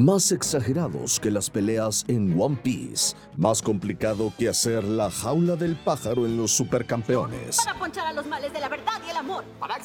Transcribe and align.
más 0.00 0.32
exagerados 0.32 1.20
que 1.20 1.30
las 1.30 1.50
peleas 1.50 2.04
en 2.08 2.40
One 2.40 2.58
Piece, 2.62 3.14
más 3.36 3.60
complicado 3.60 4.32
que 4.38 4.48
hacer 4.48 4.82
la 4.82 5.10
jaula 5.10 5.56
del 5.56 5.76
pájaro 5.76 6.24
en 6.24 6.36
los 6.38 6.52
supercampeones. 6.52 7.58
Para 7.64 7.78
ponchar 7.78 8.06
a 8.06 8.12
los 8.12 8.26
males 8.26 8.52
de 8.52 8.60
la 8.60 8.68
verdad 8.68 9.00
y 9.06 9.10
el 9.10 9.16
amor. 9.16 9.44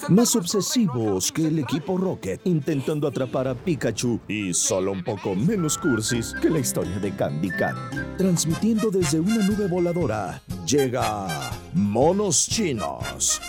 Más 0.10 0.36
obsesivos 0.36 1.32
que 1.32 1.48
el 1.48 1.60
equipo 1.60 1.98
Rocket 1.98 2.40
intentando 2.46 3.08
atrapar 3.08 3.48
a 3.48 3.56
Pikachu 3.56 4.20
y 4.28 4.54
solo 4.54 4.94
un 4.94 5.04
poco 5.04 5.36
menos 5.36 5.78
cursis 5.78 6.34
que 6.42 6.50
la 6.50 6.60
historia 6.60 6.98
de 7.00 7.14
Candy 7.14 7.50
Candy. 7.50 7.98
Transmitiendo 8.18 8.90
desde 8.90 9.20
una 9.20 9.46
nube 9.46 9.68
voladora, 9.68 10.42
llega 10.66 11.28
Monos 11.74 12.48
Chinos. 12.48 13.42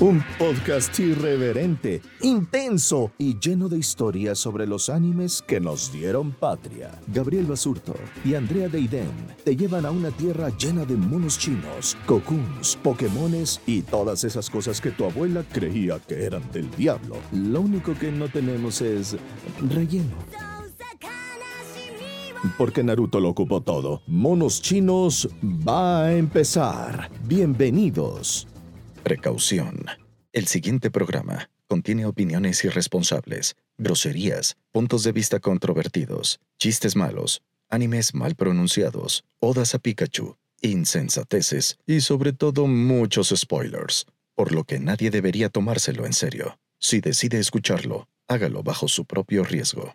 Un 0.00 0.24
podcast 0.40 0.98
irreverente, 0.98 2.02
intenso 2.20 3.12
y 3.16 3.38
lleno 3.38 3.68
de 3.68 3.78
historias 3.78 4.40
sobre 4.40 4.66
los 4.66 4.88
animes 4.88 5.40
que 5.40 5.60
nos 5.60 5.92
dieron 5.92 6.32
patria. 6.32 6.90
Gabriel 7.06 7.46
Basurto 7.46 7.94
y 8.24 8.34
Andrea 8.34 8.68
Deiden 8.68 9.12
te 9.44 9.54
llevan 9.54 9.86
a 9.86 9.92
una 9.92 10.10
tierra 10.10 10.48
llena 10.58 10.84
de 10.84 10.96
monos 10.96 11.38
chinos, 11.38 11.96
cocoons, 12.06 12.76
pokémones 12.82 13.60
y 13.66 13.82
todas 13.82 14.24
esas 14.24 14.50
cosas 14.50 14.80
que 14.80 14.90
tu 14.90 15.04
abuela 15.04 15.44
creía 15.52 16.00
que 16.00 16.24
eran 16.24 16.42
del 16.50 16.68
diablo. 16.72 17.14
Lo 17.30 17.60
único 17.60 17.94
que 17.94 18.10
no 18.10 18.28
tenemos 18.28 18.80
es 18.80 19.16
relleno. 19.70 20.16
Porque 22.58 22.82
Naruto 22.82 23.20
lo 23.20 23.28
ocupó 23.28 23.60
todo. 23.60 24.02
Monos 24.08 24.60
chinos 24.60 25.28
va 25.40 26.06
a 26.06 26.16
empezar. 26.16 27.10
Bienvenidos. 27.26 28.48
Precaución. 29.04 29.84
El 30.32 30.46
siguiente 30.46 30.90
programa 30.90 31.50
contiene 31.66 32.06
opiniones 32.06 32.64
irresponsables, 32.64 33.54
groserías, 33.76 34.56
puntos 34.72 35.02
de 35.02 35.12
vista 35.12 35.40
controvertidos, 35.40 36.40
chistes 36.56 36.96
malos, 36.96 37.42
animes 37.68 38.14
mal 38.14 38.34
pronunciados, 38.34 39.26
odas 39.40 39.74
a 39.74 39.78
Pikachu, 39.78 40.38
insensateces 40.62 41.76
y 41.86 42.00
sobre 42.00 42.32
todo 42.32 42.66
muchos 42.66 43.34
spoilers, 43.36 44.06
por 44.34 44.52
lo 44.52 44.64
que 44.64 44.80
nadie 44.80 45.10
debería 45.10 45.50
tomárselo 45.50 46.06
en 46.06 46.14
serio. 46.14 46.58
Si 46.78 47.02
decide 47.02 47.38
escucharlo, 47.38 48.08
hágalo 48.26 48.62
bajo 48.62 48.88
su 48.88 49.04
propio 49.04 49.44
riesgo. 49.44 49.94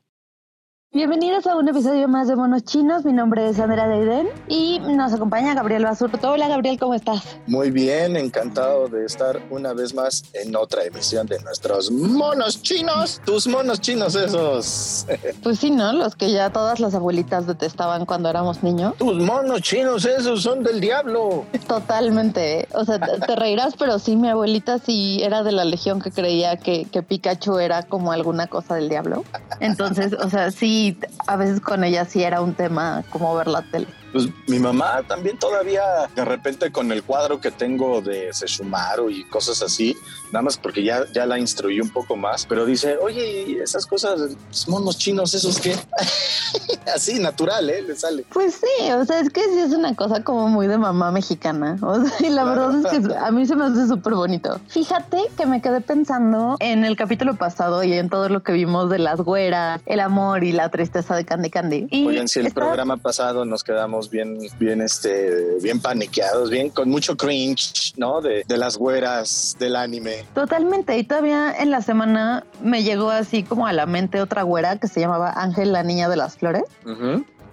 Bienvenidos 0.91 1.45
a 1.45 1.55
un 1.55 1.69
episodio 1.69 2.07
más 2.07 2.27
de 2.27 2.35
Monos 2.35 2.63
Chinos. 2.63 3.05
Mi 3.05 3.13
nombre 3.13 3.47
es 3.47 3.59
Andrea 3.59 3.87
Deiden 3.87 4.27
y 4.47 4.79
nos 4.79 5.13
acompaña 5.13 5.53
Gabriel 5.53 5.83
Basurto. 5.83 6.31
Hola 6.31 6.47
Gabriel, 6.47 6.79
¿cómo 6.79 6.95
estás? 6.95 7.37
Muy 7.45 7.69
bien, 7.69 8.15
encantado 8.15 8.87
de 8.87 9.05
estar 9.05 9.39
una 9.51 9.73
vez 9.73 9.93
más 9.93 10.23
en 10.33 10.55
otra 10.55 10.83
emisión 10.83 11.27
de 11.27 11.39
nuestros 11.43 11.91
monos 11.91 12.63
chinos. 12.63 13.21
Tus 13.23 13.45
monos 13.45 13.79
chinos 13.81 14.15
esos. 14.15 15.05
Pues 15.43 15.59
sí, 15.59 15.69
¿no? 15.69 15.93
Los 15.93 16.15
que 16.15 16.31
ya 16.31 16.49
todas 16.49 16.79
las 16.79 16.95
abuelitas 16.95 17.45
detestaban 17.45 18.05
cuando 18.05 18.27
éramos 18.29 18.63
niños. 18.63 18.95
Tus 18.97 19.15
monos 19.23 19.61
chinos 19.61 20.05
esos 20.05 20.41
son 20.41 20.63
del 20.63 20.81
diablo. 20.81 21.45
Totalmente. 21.67 22.67
O 22.73 22.83
sea, 22.83 22.99
te 22.99 23.35
reirás, 23.35 23.75
pero 23.77 23.99
sí, 23.99 24.15
mi 24.15 24.27
abuelita 24.27 24.79
sí 24.79 25.21
era 25.21 25.43
de 25.43 25.51
la 25.51 25.65
legión 25.65 26.01
que 26.01 26.09
creía 26.11 26.57
que, 26.57 26.85
que 26.85 27.03
Pikachu 27.03 27.59
era 27.59 27.83
como 27.83 28.11
alguna 28.11 28.47
cosa 28.47 28.75
del 28.75 28.89
diablo. 28.89 29.23
Entonces, 29.59 30.13
o 30.13 30.29
sea, 30.29 30.49
sí 30.51 30.78
a 31.27 31.35
veces 31.35 31.59
con 31.61 31.83
ella 31.83 32.05
sí 32.05 32.23
era 32.23 32.41
un 32.41 32.53
tema 32.53 33.03
como 33.09 33.35
ver 33.35 33.47
la 33.47 33.61
tele. 33.61 33.87
Pues 34.11 34.27
mi 34.47 34.59
mamá 34.59 35.03
también 35.07 35.37
todavía 35.37 36.09
de 36.15 36.25
repente 36.25 36.71
con 36.71 36.91
el 36.91 37.03
cuadro 37.03 37.39
que 37.39 37.51
tengo 37.51 38.01
de 38.01 38.33
Seshumaru 38.33 39.09
y 39.09 39.23
cosas 39.25 39.61
así, 39.61 39.95
nada 40.31 40.43
más 40.43 40.57
porque 40.57 40.83
ya, 40.83 41.05
ya 41.13 41.25
la 41.25 41.37
instruí 41.37 41.79
un 41.79 41.89
poco 41.89 42.15
más, 42.15 42.45
pero 42.45 42.65
dice, 42.65 42.97
oye, 42.97 43.61
esas 43.61 43.85
cosas, 43.85 44.35
monos 44.67 44.97
chinos, 44.97 45.33
esos 45.33 45.59
que 45.59 45.75
así 46.93 47.19
natural, 47.19 47.69
¿eh? 47.69 47.81
Le 47.81 47.95
sale. 47.95 48.25
Pues 48.31 48.55
sí, 48.55 48.91
o 48.91 49.05
sea, 49.05 49.19
es 49.19 49.29
que 49.29 49.43
sí 49.43 49.59
es 49.59 49.73
una 49.73 49.95
cosa 49.95 50.23
como 50.23 50.47
muy 50.47 50.67
de 50.67 50.77
mamá 50.77 51.11
mexicana. 51.11 51.77
O 51.89 52.05
sea, 52.05 52.27
y 52.27 52.29
la 52.29 52.43
verdad 52.43 52.75
es 52.75 53.07
que 53.07 53.15
a 53.15 53.31
mí 53.31 53.47
se 53.47 53.55
me 53.55 53.65
hace 53.65 53.87
súper 53.87 54.13
bonito. 54.13 54.59
Fíjate 54.67 55.23
que 55.35 55.47
me 55.47 55.59
quedé 55.59 55.81
pensando 55.81 56.55
en 56.59 56.85
el 56.85 56.95
capítulo 56.95 57.35
pasado 57.35 57.83
y 57.83 57.93
en 57.93 58.09
todo 58.09 58.29
lo 58.29 58.43
que 58.43 58.51
vimos 58.51 58.91
de 58.91 58.99
las 58.99 59.19
güeras, 59.19 59.81
el 59.87 59.99
amor 59.99 60.43
y 60.43 60.51
la 60.51 60.69
tristeza 60.69 61.15
de 61.15 61.25
Candy 61.25 61.49
Candy. 61.49 61.87
Y 61.89 62.05
Oigan, 62.05 62.27
si 62.27 62.41
el 62.41 62.53
programa 62.53 62.97
pasado 62.97 63.43
nos 63.43 63.63
quedamos 63.63 63.98
bien, 64.07 64.37
bien, 64.59 64.81
este, 64.81 65.57
bien 65.63 65.79
paniqueados, 65.79 66.51
bien 66.51 66.69
con 66.69 66.91
mucho 66.91 67.17
cringe, 67.17 67.93
¿no? 67.97 68.21
De, 68.21 68.43
de 68.47 68.57
las 68.57 68.77
güeras 68.77 69.55
del 69.57 69.75
anime. 69.75 70.25
Totalmente. 70.35 70.95
Y 70.95 71.03
todavía 71.03 71.51
en 71.57 71.71
la 71.71 71.81
semana 71.81 72.45
me 72.63 72.83
llegó 72.83 73.09
así 73.09 73.41
como 73.41 73.65
a 73.65 73.73
la 73.73 73.87
mente 73.87 74.21
otra 74.21 74.43
güera 74.43 74.77
que 74.77 74.87
se 74.87 74.99
llamaba 74.99 75.33
Ángel, 75.35 75.73
la 75.73 75.81
niña 75.81 76.07
de 76.07 76.17
las 76.17 76.37
flores 76.37 76.63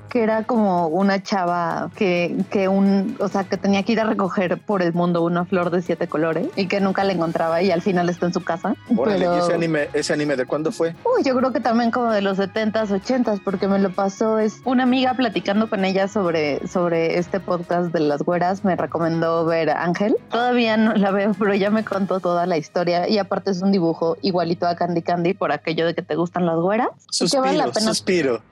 que 0.08 0.22
era 0.22 0.44
como 0.44 0.88
una 0.88 1.22
chava 1.22 1.90
que, 1.96 2.36
que 2.50 2.68
un, 2.68 3.16
o 3.20 3.28
sea, 3.28 3.44
que 3.44 3.56
tenía 3.56 3.82
que 3.82 3.92
ir 3.92 4.00
a 4.00 4.04
recoger 4.04 4.58
por 4.58 4.82
el 4.82 4.92
mundo 4.92 5.22
una 5.22 5.44
flor 5.44 5.70
de 5.70 5.82
siete 5.82 6.08
colores 6.08 6.48
y 6.56 6.66
que 6.66 6.80
nunca 6.80 7.04
la 7.04 7.12
encontraba 7.12 7.62
y 7.62 7.70
al 7.70 7.82
final 7.82 8.08
está 8.08 8.26
en 8.26 8.32
su 8.32 8.42
casa. 8.42 8.74
Órale, 8.96 9.26
¿y 9.26 9.38
ese 9.38 9.54
anime, 9.54 9.88
ese 9.92 10.12
anime 10.12 10.36
de 10.36 10.46
cuándo 10.46 10.72
fue? 10.72 10.94
Uy, 11.04 11.22
yo 11.24 11.36
creo 11.36 11.52
que 11.52 11.60
también 11.60 11.90
como 11.90 12.10
de 12.10 12.22
los 12.22 12.38
70s, 12.38 12.88
80s, 12.88 13.40
porque 13.42 13.68
me 13.68 13.78
lo 13.78 13.90
pasó, 13.90 14.38
es 14.38 14.60
una 14.64 14.84
amiga 14.84 15.14
platicando 15.14 15.68
con 15.68 15.84
ella 15.84 16.08
sobre, 16.08 16.66
sobre 16.66 17.18
este 17.18 17.40
podcast 17.40 17.92
de 17.92 18.00
las 18.00 18.22
güeras, 18.22 18.64
me 18.64 18.76
recomendó 18.76 19.44
ver 19.44 19.70
Ángel. 19.70 20.16
Todavía 20.30 20.76
no 20.76 20.94
la 20.94 21.10
veo, 21.10 21.32
pero 21.38 21.54
ya 21.54 21.70
me 21.70 21.84
contó 21.84 22.20
toda 22.20 22.46
la 22.46 22.56
historia 22.56 23.08
y 23.08 23.18
aparte 23.18 23.50
es 23.50 23.62
un 23.62 23.72
dibujo 23.72 24.16
igualito 24.22 24.66
a 24.66 24.76
Candy 24.76 25.02
Candy 25.02 25.34
por 25.34 25.52
aquello 25.52 25.86
de 25.86 25.94
que 25.94 26.02
te 26.02 26.14
gustan 26.14 26.46
las 26.46 26.56
güeras. 26.56 26.88
Suspiro, 27.10 27.42
vale 27.42 27.58
la 27.58 27.66
pena... 27.66 27.88
suspiro. 27.88 28.42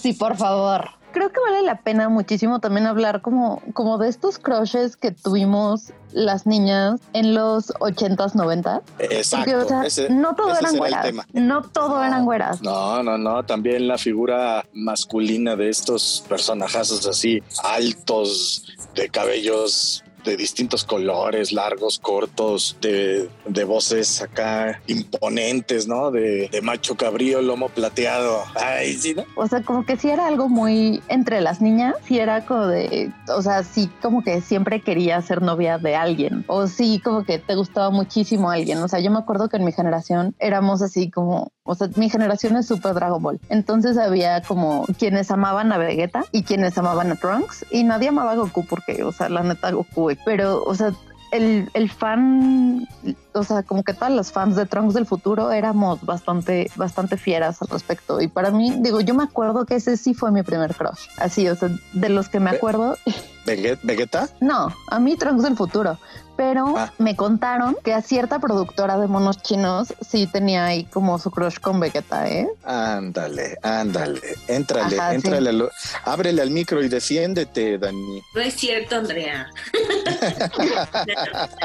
Sí, 0.00 0.12
por 0.12 0.36
favor. 0.36 0.90
Creo 1.12 1.30
que 1.30 1.40
vale 1.40 1.62
la 1.62 1.82
pena 1.82 2.08
muchísimo 2.08 2.58
también 2.60 2.86
hablar 2.86 3.20
como, 3.20 3.62
como 3.74 3.98
de 3.98 4.08
estos 4.08 4.38
crushes 4.38 4.96
que 4.96 5.10
tuvimos 5.10 5.92
las 6.10 6.46
niñas 6.46 7.00
en 7.12 7.34
los 7.34 7.68
80s, 7.74 8.34
90 8.34 8.82
Exacto. 8.98 9.66
no 10.10 10.34
todo 10.34 10.56
eran 10.58 10.76
güeras. 10.76 11.14
No 11.34 11.62
todo 11.62 12.02
eran 12.02 12.24
güeras. 12.24 12.62
No, 12.62 13.02
no, 13.02 13.18
no. 13.18 13.44
También 13.44 13.88
la 13.88 13.98
figura 13.98 14.64
masculina 14.72 15.54
de 15.54 15.68
estos 15.68 16.24
personajazos 16.28 17.06
así 17.06 17.42
altos, 17.62 18.64
de 18.94 19.10
cabellos 19.10 20.02
de 20.24 20.36
distintos 20.36 20.84
colores, 20.84 21.52
largos, 21.52 21.98
cortos, 21.98 22.76
de, 22.80 23.28
de 23.46 23.64
voces 23.64 24.22
acá 24.22 24.80
imponentes, 24.86 25.86
¿no? 25.88 26.10
De, 26.10 26.48
de, 26.48 26.62
macho 26.62 26.96
cabrío, 26.96 27.42
lomo 27.42 27.68
plateado. 27.68 28.42
Ay, 28.54 28.94
sí, 28.94 29.14
¿no? 29.14 29.24
O 29.36 29.46
sea, 29.46 29.62
como 29.62 29.84
que 29.84 29.96
sí 29.96 30.10
era 30.10 30.26
algo 30.26 30.48
muy 30.48 31.02
entre 31.08 31.40
las 31.40 31.60
niñas, 31.60 31.96
sí 32.06 32.18
era 32.18 32.44
como 32.44 32.66
de, 32.66 33.10
o 33.28 33.42
sea, 33.42 33.62
sí 33.62 33.90
como 34.00 34.22
que 34.22 34.40
siempre 34.40 34.80
quería 34.80 35.20
ser 35.22 35.42
novia 35.42 35.78
de 35.78 35.96
alguien, 35.96 36.44
o 36.48 36.66
sí 36.66 37.00
como 37.02 37.24
que 37.24 37.38
te 37.38 37.54
gustaba 37.54 37.90
muchísimo 37.90 38.50
alguien. 38.50 38.78
O 38.78 38.88
sea, 38.88 39.00
yo 39.00 39.10
me 39.10 39.18
acuerdo 39.18 39.48
que 39.48 39.56
en 39.56 39.64
mi 39.64 39.72
generación 39.72 40.34
éramos 40.38 40.82
así 40.82 41.10
como 41.10 41.52
o 41.64 41.76
sea, 41.76 41.88
mi 41.96 42.10
generación 42.10 42.56
es 42.56 42.66
super 42.66 42.94
Dragon 42.94 43.22
Ball. 43.22 43.40
Entonces 43.48 43.96
había 43.96 44.42
como 44.42 44.84
quienes 44.98 45.30
amaban 45.30 45.72
a 45.72 45.78
Vegeta 45.78 46.24
y 46.32 46.42
quienes 46.42 46.76
amaban 46.76 47.12
a 47.12 47.16
Trunks 47.16 47.64
y 47.70 47.84
nadie 47.84 48.08
amaba 48.08 48.32
a 48.32 48.36
Goku 48.36 48.66
porque, 48.66 49.04
o 49.04 49.12
sea, 49.12 49.28
la 49.28 49.44
neta 49.44 49.70
Goku, 49.70 50.10
pero, 50.24 50.62
o 50.64 50.74
sea, 50.74 50.92
el, 51.32 51.70
el, 51.72 51.90
fan, 51.90 52.86
o 53.32 53.42
sea, 53.42 53.62
como 53.62 53.82
que 53.82 53.94
todas 53.94 54.12
las 54.12 54.30
fans 54.30 54.54
de 54.54 54.66
Trunks 54.66 54.94
del 54.94 55.06
futuro 55.06 55.50
éramos 55.50 56.04
bastante, 56.04 56.70
bastante 56.76 57.16
fieras 57.16 57.60
al 57.62 57.68
respecto. 57.68 58.20
Y 58.20 58.28
para 58.28 58.50
mí, 58.50 58.74
digo, 58.80 59.00
yo 59.00 59.14
me 59.14 59.24
acuerdo 59.24 59.64
que 59.64 59.76
ese 59.76 59.96
sí 59.96 60.12
fue 60.12 60.30
mi 60.30 60.42
primer 60.42 60.74
crush. 60.74 61.08
Así, 61.16 61.48
o 61.48 61.56
sea, 61.56 61.70
de 61.94 62.08
los 62.10 62.28
que 62.28 62.38
me 62.38 62.50
acuerdo. 62.50 62.96
¿Vegeta? 63.44 64.28
No, 64.40 64.74
a 64.88 64.98
mí 64.98 65.16
Trunks 65.16 65.42
del 65.42 65.56
futuro 65.56 65.98
pero 66.36 66.74
ah. 66.76 66.92
me 66.98 67.14
contaron 67.14 67.76
que 67.84 67.92
a 67.92 68.02
cierta 68.02 68.38
productora 68.38 68.98
de 68.98 69.06
monos 69.06 69.40
chinos 69.42 69.94
sí 70.00 70.26
tenía 70.26 70.66
ahí 70.66 70.84
como 70.84 71.18
su 71.18 71.30
crush 71.30 71.58
con 71.58 71.78
Vegeta, 71.80 72.28
¿eh? 72.28 72.48
Ándale, 72.64 73.58
ándale, 73.62 74.20
éntrale, 74.48 74.96
éntrale, 75.12 75.68
ábrele 76.04 76.42
al 76.42 76.50
micro 76.50 76.82
y 76.82 76.88
defiéndete, 76.88 77.78
Dani. 77.78 78.20
No 78.34 78.40
es 78.40 78.54
cierto, 78.54 78.96
Andrea. 78.96 79.50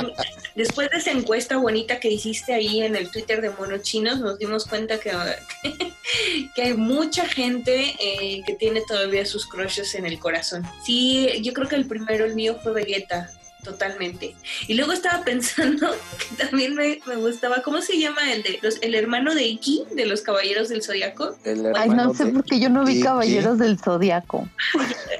Después 0.58 0.90
de 0.90 0.98
esa 0.98 1.12
encuesta 1.12 1.58
bonita 1.58 2.00
que 2.00 2.10
hiciste 2.10 2.52
ahí 2.52 2.82
en 2.82 2.96
el 2.96 3.12
Twitter 3.12 3.42
de 3.42 3.52
Monos 3.52 3.84
Chinos, 3.84 4.20
nos 4.20 4.40
dimos 4.40 4.66
cuenta 4.66 5.00
que, 5.00 5.12
que 6.56 6.62
hay 6.64 6.74
mucha 6.74 7.28
gente 7.28 7.96
eh, 8.00 8.42
que 8.44 8.56
tiene 8.56 8.82
todavía 8.82 9.24
sus 9.28 9.46
crushes 9.46 9.94
en 9.94 10.08
el 10.08 10.18
corazón. 10.18 10.64
Sí, 10.84 11.30
yo 11.44 11.54
creo 11.54 11.68
que 11.68 11.76
el 11.76 11.86
primero, 11.86 12.26
el 12.26 12.34
mío, 12.34 12.58
fue 12.64 12.74
Vegeta 12.74 13.30
totalmente. 13.64 14.34
Y 14.68 14.74
luego 14.74 14.94
estaba 14.94 15.24
pensando 15.26 15.96
que 16.18 16.44
también 16.44 16.74
me, 16.74 16.96
gustaba, 17.18 17.62
¿cómo 17.62 17.84
se 17.84 18.00
llama 18.00 18.34
el 18.34 18.42
de 18.42 18.58
los, 18.64 18.82
el 18.82 18.96
hermano 18.96 19.36
de 19.36 19.44
Iki 19.44 19.84
de 19.92 20.08
los 20.08 20.22
Caballeros 20.22 20.70
del 20.70 20.82
Zodiaco? 20.82 21.38
Ay, 21.76 21.90
no 21.90 22.16
sé 22.16 22.26
porque 22.28 22.60
yo 22.60 22.70
no 22.70 22.84
vi 22.84 23.02
Caballeros 23.02 23.60
del 23.60 23.78
Zodiaco. 23.78 24.50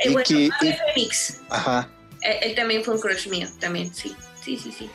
Eh, 0.04 0.12
bueno, 0.12 0.26
Iki, 0.28 0.50
Ajá. 1.50 1.90
Él, 2.22 2.32
eh, 2.32 2.40
él, 2.44 2.56
también 2.56 2.84
fue 2.84 2.94
un 2.94 3.02
crush 3.02 3.28
mío, 3.30 3.48
también, 3.60 3.92
sí, 3.94 4.16
sí, 4.44 4.58
sí, 4.58 4.72
sí. 4.72 4.90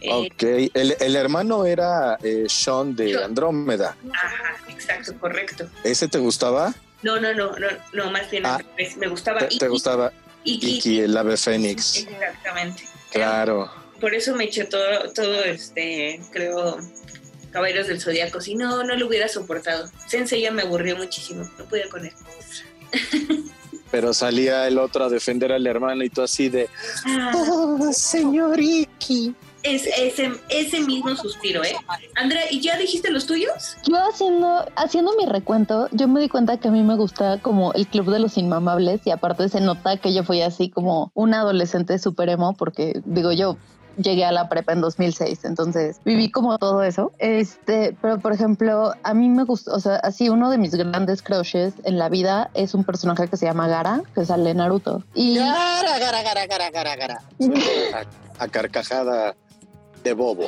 Eh, 0.00 0.10
Ok, 0.12 0.42
el, 0.74 0.96
el 1.00 1.16
hermano 1.16 1.64
era 1.64 2.16
eh, 2.22 2.44
Sean 2.48 2.94
de 2.94 3.10
Sean. 3.10 3.24
Andrómeda. 3.24 3.96
Ajá, 4.12 4.56
exacto, 4.68 5.12
correcto. 5.18 5.68
¿Ese 5.84 6.06
te 6.08 6.18
gustaba? 6.18 6.74
No, 7.02 7.18
no, 7.20 7.32
no, 7.34 7.52
no, 7.58 7.66
no, 7.92 8.10
más 8.10 8.30
bien 8.30 8.44
Ah. 8.46 8.60
me 8.96 9.08
gustaba 9.08 9.40
¿Te, 9.40 9.56
te 9.58 9.68
gustaba 9.68 10.12
Iki. 10.44 10.76
Iki, 10.78 11.00
el 11.00 11.16
ave 11.16 11.36
fénix? 11.36 11.96
Exactamente. 11.96 12.84
Claro. 13.10 13.70
Por 14.00 14.14
eso 14.14 14.34
me 14.36 14.44
eché 14.44 14.64
todo, 14.64 15.12
todo 15.12 15.42
este, 15.44 16.20
creo, 16.32 16.78
Caballeros 17.50 17.88
del 17.88 18.00
Zodíaco. 18.00 18.40
Si 18.40 18.54
no, 18.54 18.84
no 18.84 18.94
lo 18.94 19.06
hubiera 19.08 19.26
soportado. 19.28 19.90
Sensei 20.06 20.42
ya 20.42 20.52
me 20.52 20.62
aburrió 20.62 20.96
muchísimo. 20.96 21.48
No 21.58 21.64
podía 21.64 21.88
con 21.88 22.04
él. 22.06 22.12
Pero 23.90 24.12
salía 24.12 24.68
el 24.68 24.78
otro 24.78 25.04
a 25.04 25.08
defender 25.08 25.50
al 25.50 25.66
hermano 25.66 26.04
y 26.04 26.10
tú 26.10 26.20
así 26.22 26.48
de, 26.50 26.68
Ah, 27.06 27.32
oh, 27.34 27.90
señor 27.92 28.60
Iki. 28.60 29.34
Es 29.62 29.86
ese, 29.86 30.32
ese 30.48 30.80
mismo 30.80 31.14
suspiro, 31.16 31.64
¿eh? 31.64 31.76
Andrea, 32.14 32.44
¿y 32.50 32.60
ya 32.60 32.76
dijiste 32.76 33.10
los 33.10 33.26
tuyos? 33.26 33.76
Yo 33.86 33.96
haciendo, 34.08 34.64
haciendo 34.76 35.12
mi 35.16 35.26
recuento, 35.26 35.88
yo 35.92 36.08
me 36.08 36.20
di 36.20 36.28
cuenta 36.28 36.58
que 36.58 36.68
a 36.68 36.70
mí 36.70 36.82
me 36.82 36.96
gusta 36.96 37.38
como 37.38 37.72
el 37.72 37.86
club 37.86 38.10
de 38.10 38.18
los 38.18 38.38
inmamables 38.38 39.06
y 39.06 39.10
aparte 39.10 39.48
se 39.48 39.60
nota 39.60 39.96
que 39.96 40.14
yo 40.14 40.22
fui 40.24 40.42
así 40.42 40.70
como 40.70 41.10
una 41.14 41.40
adolescente 41.40 41.98
super 41.98 42.28
emo 42.28 42.54
porque 42.54 43.00
digo 43.04 43.32
yo 43.32 43.56
llegué 43.98 44.24
a 44.24 44.32
la 44.32 44.48
prepa 44.48 44.72
en 44.72 44.80
2006, 44.80 45.44
entonces 45.44 46.00
viví 46.04 46.30
como 46.30 46.58
todo 46.58 46.82
eso. 46.82 47.12
Este, 47.18 47.96
pero 48.00 48.18
por 48.18 48.32
ejemplo, 48.32 48.92
a 49.02 49.14
mí 49.14 49.28
me 49.28 49.44
gustó, 49.44 49.74
o 49.74 49.80
sea, 49.80 49.96
así 49.96 50.28
uno 50.28 50.50
de 50.50 50.58
mis 50.58 50.74
grandes 50.74 51.22
crushes 51.22 51.74
en 51.84 51.98
la 51.98 52.08
vida 52.08 52.50
es 52.54 52.74
un 52.74 52.84
personaje 52.84 53.28
que 53.28 53.36
se 53.36 53.46
llama 53.46 53.68
Gara, 53.68 54.02
que 54.14 54.24
sale 54.24 54.50
en 54.50 54.58
Naruto. 54.58 55.02
Y 55.14 55.38
Gara, 55.38 55.98
gara, 55.98 56.22
gara, 56.22 56.46
gara, 56.46 56.70
gara, 56.70 56.96
gara. 56.96 57.22
A, 58.38 58.44
a 58.44 58.48
carcajada 58.48 59.34
de 60.02 60.12
bobo. 60.14 60.46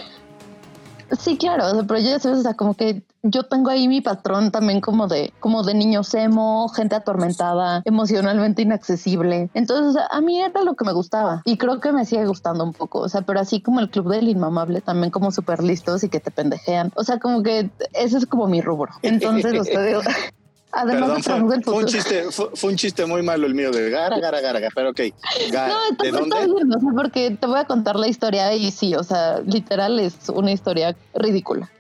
Sí, 1.19 1.37
claro, 1.37 1.67
o 1.67 1.71
sea, 1.71 1.83
pero 1.83 1.99
ya 1.99 2.19
sabes, 2.21 2.39
o 2.39 2.43
sea, 2.43 2.55
como 2.55 2.75
que 2.75 3.03
yo 3.23 3.43
tengo 3.43 3.71
ahí 3.71 3.89
mi 3.89 4.01
patrón 4.01 4.51
también 4.53 4.81
como 4.81 5.09
de, 5.09 5.33
como 5.41 5.65
de 5.65 5.75
niños 5.75 6.15
emo, 6.15 6.69
gente 6.69 6.95
atormentada, 6.95 7.83
emocionalmente 7.85 8.63
inaccesible. 8.63 9.51
Entonces, 9.55 9.89
o 9.89 9.93
sea, 9.93 10.07
a 10.11 10.21
mí 10.21 10.41
era 10.41 10.63
lo 10.63 10.75
que 10.75 10.85
me 10.85 10.93
gustaba 10.93 11.43
y 11.45 11.59
creo 11.59 11.81
que 11.81 11.93
me 11.93 12.05
sigue 12.05 12.27
gustando 12.27 12.63
un 12.63 12.73
poco, 12.73 13.01
o 13.01 13.09
sea, 13.09 13.23
pero 13.23 13.41
así 13.41 13.61
como 13.61 13.81
el 13.81 13.91
club 13.91 14.09
del 14.09 14.29
inmamable, 14.29 14.81
también 14.81 15.11
como 15.11 15.33
súper 15.33 15.63
listos 15.63 16.05
y 16.05 16.09
que 16.09 16.21
te 16.21 16.31
pendejean. 16.31 16.93
O 16.95 17.03
sea, 17.03 17.19
como 17.19 17.43
que 17.43 17.71
ese 17.93 18.19
es 18.19 18.27
como 18.27 18.47
mi 18.47 18.61
rubro. 18.61 18.93
Entonces, 19.03 19.53
digo, 19.87 20.01
además 20.73 21.11
Perdón, 21.11 21.17
de 21.17 21.23
fue, 21.23 21.35
del 21.35 21.65
fue 21.65 21.75
un 21.75 21.81
futuro. 21.81 21.87
chiste, 21.87 22.25
fue, 22.31 22.49
fue 22.55 22.71
un 22.71 22.77
chiste 22.77 23.07
muy 23.07 23.23
malo 23.23 23.47
el 23.47 23.55
mío 23.55 23.71
de 23.71 23.91
gara, 23.91 24.19
gara, 24.19 24.41
gara, 24.41 24.61
gara, 24.61 24.73
pero 24.75 24.91
ok. 24.91 25.01
Gara, 25.51 25.69
No, 25.75 25.97
¿De 26.05 26.11
dónde? 26.11 26.37
bien, 26.47 26.73
o 26.75 26.81
sea, 26.81 26.89
porque 26.97 27.31
te 27.41 27.47
voy 27.47 27.59
a 27.59 27.65
contar 27.65 27.97
la 27.97 28.09
historia 28.09 28.55
y 28.55 28.71
sí, 28.71 28.95
o 28.95 29.03
sea, 29.03 29.41
literal 29.45 29.99
es 30.01 30.15
una 30.29 30.53
historia 30.53 30.95
ridícula. 31.15 31.71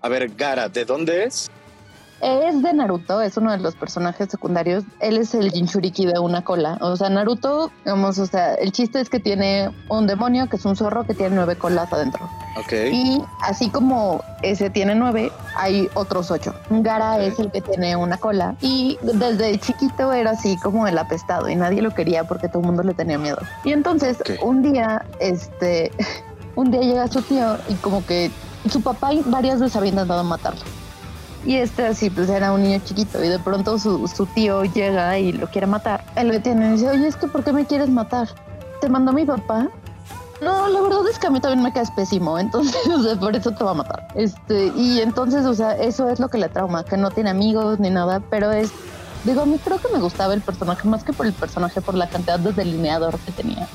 A 0.00 0.08
ver, 0.08 0.28
Gara, 0.36 0.68
¿de 0.68 0.84
dónde 0.84 1.24
es? 1.24 1.50
Es 2.22 2.62
de 2.62 2.72
Naruto, 2.72 3.20
es 3.20 3.36
uno 3.36 3.50
de 3.50 3.58
los 3.58 3.74
personajes 3.74 4.28
secundarios. 4.30 4.84
Él 5.00 5.16
es 5.16 5.34
el 5.34 5.50
Jinchuriki 5.50 6.06
de 6.06 6.20
una 6.20 6.44
cola. 6.44 6.78
O 6.80 6.96
sea, 6.96 7.10
Naruto, 7.10 7.72
digamos, 7.84 8.16
o 8.20 8.26
sea, 8.26 8.54
el 8.54 8.70
chiste 8.70 9.00
es 9.00 9.10
que 9.10 9.18
tiene 9.18 9.70
un 9.88 10.06
demonio 10.06 10.48
que 10.48 10.54
es 10.54 10.64
un 10.64 10.76
zorro 10.76 11.04
que 11.04 11.14
tiene 11.14 11.34
nueve 11.34 11.56
colas 11.56 11.92
adentro. 11.92 12.30
Ok. 12.56 12.72
Y 12.92 13.24
así 13.40 13.70
como 13.70 14.22
ese 14.42 14.70
tiene 14.70 14.94
nueve, 14.94 15.32
hay 15.56 15.88
otros 15.94 16.30
ocho. 16.30 16.54
Gara 16.70 17.20
es 17.20 17.40
el 17.40 17.50
que 17.50 17.60
tiene 17.60 17.96
una 17.96 18.16
cola. 18.18 18.54
Y 18.60 18.98
desde 19.02 19.58
chiquito 19.58 20.12
era 20.12 20.30
así 20.30 20.56
como 20.58 20.86
el 20.86 20.98
apestado 20.98 21.48
y 21.48 21.56
nadie 21.56 21.82
lo 21.82 21.92
quería 21.92 22.22
porque 22.22 22.46
todo 22.48 22.60
el 22.60 22.66
mundo 22.66 22.84
le 22.84 22.94
tenía 22.94 23.18
miedo. 23.18 23.38
Y 23.64 23.72
entonces, 23.72 24.22
un 24.42 24.62
día, 24.62 25.04
este, 25.18 25.90
un 26.54 26.70
día 26.70 26.82
llega 26.82 27.08
su 27.08 27.20
tío 27.22 27.56
y 27.68 27.74
como 27.74 28.06
que 28.06 28.30
su 28.70 28.80
papá 28.80 29.10
varias 29.26 29.58
veces 29.58 29.74
había 29.74 29.90
intentado 29.90 30.22
matarlo. 30.22 30.62
Y 31.44 31.56
este 31.56 31.86
así, 31.86 32.08
pues 32.08 32.28
era 32.28 32.52
un 32.52 32.62
niño 32.62 32.80
chiquito 32.84 33.22
y 33.22 33.28
de 33.28 33.38
pronto 33.38 33.78
su, 33.78 34.28
tío 34.34 34.64
llega 34.64 35.18
y 35.18 35.32
lo 35.32 35.48
quiere 35.48 35.66
matar. 35.66 36.04
Él 36.14 36.28
lo 36.28 36.34
detiene 36.34 36.68
y 36.68 36.72
dice, 36.72 36.88
oye, 36.88 37.08
es 37.08 37.16
que 37.16 37.26
¿por 37.26 37.42
qué 37.42 37.52
me 37.52 37.66
quieres 37.66 37.88
matar? 37.88 38.28
¿Te 38.80 38.88
mandó 38.88 39.12
mi 39.12 39.24
papá? 39.24 39.68
No, 40.40 40.68
la 40.68 40.80
verdad 40.80 41.06
es 41.08 41.18
que 41.18 41.28
a 41.28 41.30
mí 41.30 41.40
también 41.40 41.62
me 41.62 41.72
caes 41.72 41.90
pésimo, 41.92 42.38
entonces, 42.38 42.76
por 43.18 43.34
eso 43.34 43.50
te 43.50 43.64
va 43.64 43.72
a 43.72 43.74
matar. 43.74 44.08
Este, 44.14 44.72
y 44.76 45.00
entonces, 45.00 45.44
o 45.46 45.54
sea, 45.54 45.76
eso 45.76 46.08
es 46.08 46.20
lo 46.20 46.28
que 46.28 46.38
le 46.38 46.48
trauma, 46.48 46.84
que 46.84 46.96
no 46.96 47.10
tiene 47.10 47.30
amigos 47.30 47.80
ni 47.80 47.90
nada, 47.90 48.20
pero 48.30 48.52
es, 48.52 48.70
digo, 49.24 49.42
a 49.42 49.46
mí 49.46 49.58
creo 49.62 49.78
que 49.78 49.88
me 49.92 50.00
gustaba 50.00 50.34
el 50.34 50.40
personaje 50.40 50.88
más 50.88 51.04
que 51.04 51.12
por 51.12 51.26
el 51.26 51.32
personaje, 51.32 51.80
por 51.80 51.94
la 51.94 52.08
cantidad 52.08 52.38
de 52.38 52.52
delineador 52.52 53.18
que 53.20 53.32
tenía. 53.32 53.68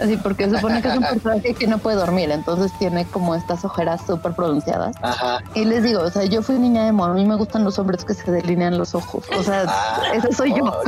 Así, 0.00 0.16
porque 0.16 0.48
se 0.48 0.56
supone 0.56 0.80
que 0.82 0.88
es 0.88 0.96
un 0.96 1.02
personaje 1.10 1.54
que 1.54 1.66
no 1.66 1.78
puede 1.78 1.96
dormir, 1.96 2.30
entonces 2.30 2.70
tiene 2.78 3.04
como 3.06 3.34
estas 3.34 3.64
ojeras 3.64 4.00
súper 4.06 4.32
pronunciadas. 4.32 4.94
Ajá. 5.02 5.40
Y 5.54 5.64
les 5.64 5.82
digo, 5.82 6.02
o 6.02 6.10
sea, 6.10 6.24
yo 6.24 6.42
fui 6.42 6.58
niña 6.58 6.86
emo, 6.86 7.04
a 7.04 7.12
mí 7.14 7.24
me 7.24 7.34
gustan 7.36 7.64
los 7.64 7.78
hombres 7.78 8.04
que 8.04 8.14
se 8.14 8.30
delinean 8.30 8.78
los 8.78 8.94
ojos, 8.94 9.24
o 9.36 9.42
sea, 9.42 9.64
Ah, 9.68 10.00
ese 10.14 10.32
soy 10.32 10.54
yo. 10.54 10.80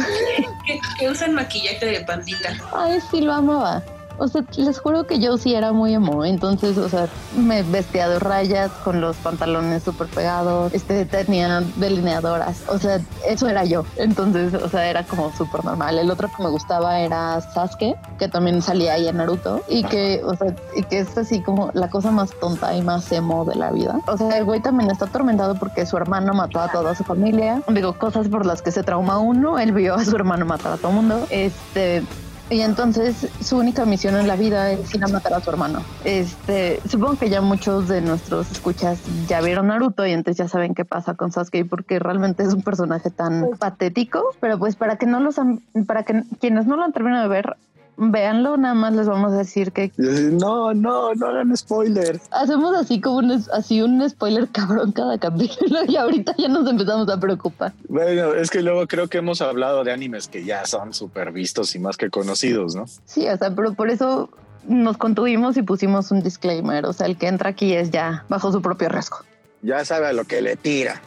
que 0.98 1.08
usan 1.08 1.34
maquillaje 1.34 1.84
de 1.84 2.00
pandita. 2.02 2.50
Ay, 2.72 3.00
sí, 3.10 3.20
lo 3.20 3.32
amaba. 3.32 3.82
O 4.20 4.28
sea, 4.28 4.44
les 4.56 4.78
juro 4.78 5.06
que 5.06 5.18
yo 5.18 5.38
sí 5.38 5.54
era 5.54 5.72
muy 5.72 5.94
emo. 5.94 6.26
Entonces, 6.26 6.76
o 6.76 6.88
sea, 6.90 7.08
me 7.36 7.62
vestía 7.62 8.06
de 8.06 8.18
rayas 8.18 8.70
con 8.84 9.00
los 9.00 9.16
pantalones 9.16 9.82
súper 9.82 10.08
pegados. 10.08 10.74
Este, 10.74 11.06
tenía 11.06 11.62
delineadoras. 11.76 12.62
O 12.68 12.78
sea, 12.78 13.00
eso 13.26 13.48
era 13.48 13.64
yo. 13.64 13.84
Entonces, 13.96 14.52
o 14.52 14.68
sea, 14.68 14.88
era 14.90 15.04
como 15.04 15.32
súper 15.32 15.64
normal. 15.64 15.98
El 15.98 16.10
otro 16.10 16.28
que 16.28 16.42
me 16.42 16.50
gustaba 16.50 17.00
era 17.00 17.40
Sasuke, 17.40 17.96
que 18.18 18.28
también 18.28 18.60
salía 18.60 18.92
ahí 18.92 19.08
en 19.08 19.16
Naruto. 19.16 19.62
Y 19.68 19.84
que, 19.84 20.20
o 20.22 20.36
sea, 20.36 20.54
y 20.76 20.82
que 20.82 21.00
es 21.00 21.16
así 21.16 21.40
como 21.40 21.70
la 21.72 21.88
cosa 21.88 22.10
más 22.10 22.30
tonta 22.38 22.76
y 22.76 22.82
más 22.82 23.10
emo 23.12 23.46
de 23.46 23.54
la 23.54 23.70
vida. 23.70 24.00
O 24.06 24.18
sea, 24.18 24.36
el 24.36 24.44
güey 24.44 24.60
también 24.60 24.90
está 24.90 25.06
atormentado 25.06 25.54
porque 25.54 25.86
su 25.86 25.96
hermano 25.96 26.34
mató 26.34 26.60
a 26.60 26.68
toda 26.68 26.94
su 26.94 27.04
familia. 27.04 27.62
Digo, 27.68 27.94
cosas 27.94 28.28
por 28.28 28.44
las 28.44 28.60
que 28.60 28.70
se 28.70 28.82
trauma 28.82 29.18
uno. 29.18 29.58
Él 29.58 29.72
vio 29.72 29.94
a 29.94 30.04
su 30.04 30.14
hermano 30.14 30.44
matar 30.44 30.74
a 30.74 30.76
todo 30.76 30.92
mundo. 30.92 31.26
Este, 31.30 32.04
y 32.50 32.60
entonces 32.62 33.28
su 33.40 33.56
única 33.58 33.84
misión 33.86 34.16
en 34.16 34.26
la 34.26 34.36
vida 34.36 34.72
es 34.72 34.92
ir 34.94 35.02
a 35.04 35.08
matar 35.08 35.34
a 35.34 35.40
su 35.40 35.50
hermano. 35.50 35.84
Este, 36.04 36.80
supongo 36.84 37.16
que 37.16 37.30
ya 37.30 37.40
muchos 37.40 37.88
de 37.88 38.00
nuestros 38.00 38.50
escuchas 38.50 39.00
ya 39.26 39.40
vieron 39.40 39.68
Naruto 39.68 40.04
y 40.06 40.12
entonces 40.12 40.38
ya 40.38 40.48
saben 40.48 40.74
qué 40.74 40.84
pasa 40.84 41.14
con 41.14 41.30
Sasuke 41.32 41.64
porque 41.68 41.98
realmente 41.98 42.42
es 42.42 42.52
un 42.52 42.62
personaje 42.62 43.10
tan 43.10 43.46
patético. 43.58 44.34
Pero 44.40 44.58
pues 44.58 44.76
para 44.76 44.96
que 44.96 45.06
no 45.06 45.20
los 45.20 45.38
han- 45.38 45.60
para 45.86 46.02
que 46.02 46.24
quienes 46.40 46.66
no 46.66 46.76
lo 46.76 46.82
han 46.84 46.92
terminado 46.92 47.22
de 47.22 47.28
ver, 47.28 47.56
véanlo, 48.00 48.56
nada 48.56 48.74
más 48.74 48.94
les 48.94 49.06
vamos 49.06 49.32
a 49.32 49.36
decir 49.36 49.72
que 49.72 49.92
No, 49.96 50.72
no, 50.72 51.14
no 51.14 51.26
hagan 51.26 51.54
spoilers. 51.56 52.22
hacemos 52.30 52.74
así 52.74 53.00
como 53.00 53.18
un, 53.18 53.44
así 53.52 53.82
un 53.82 54.08
spoiler 54.08 54.48
cabrón 54.52 54.92
cada 54.92 55.18
capítulo 55.18 55.80
y 55.86 55.96
ahorita 55.96 56.34
ya 56.38 56.48
nos 56.48 56.68
empezamos 56.68 57.08
a 57.10 57.20
preocupar. 57.20 57.72
Bueno, 57.88 58.32
es 58.34 58.50
que 58.50 58.62
luego 58.62 58.86
creo 58.86 59.08
que 59.08 59.18
hemos 59.18 59.42
hablado 59.42 59.84
de 59.84 59.92
animes 59.92 60.28
que 60.28 60.44
ya 60.44 60.64
son 60.64 60.94
súper 60.94 61.30
vistos 61.32 61.74
y 61.74 61.78
más 61.78 61.96
que 61.98 62.08
conocidos, 62.10 62.74
¿no? 62.74 62.86
Sí, 63.04 63.28
o 63.28 63.36
sea, 63.36 63.54
pero 63.54 63.74
por 63.74 63.90
eso 63.90 64.30
nos 64.66 64.96
contuvimos 64.96 65.56
y 65.56 65.62
pusimos 65.62 66.10
un 66.10 66.22
disclaimer. 66.22 66.86
O 66.86 66.92
sea, 66.92 67.06
el 67.06 67.16
que 67.18 67.26
entra 67.28 67.50
aquí 67.50 67.74
es 67.74 67.90
ya 67.90 68.24
bajo 68.28 68.50
su 68.52 68.62
propio 68.62 68.88
riesgo. 68.88 69.18
Ya 69.62 69.84
sabe 69.84 70.06
a 70.06 70.12
lo 70.14 70.24
que 70.24 70.40
le 70.40 70.56
tira. 70.56 71.00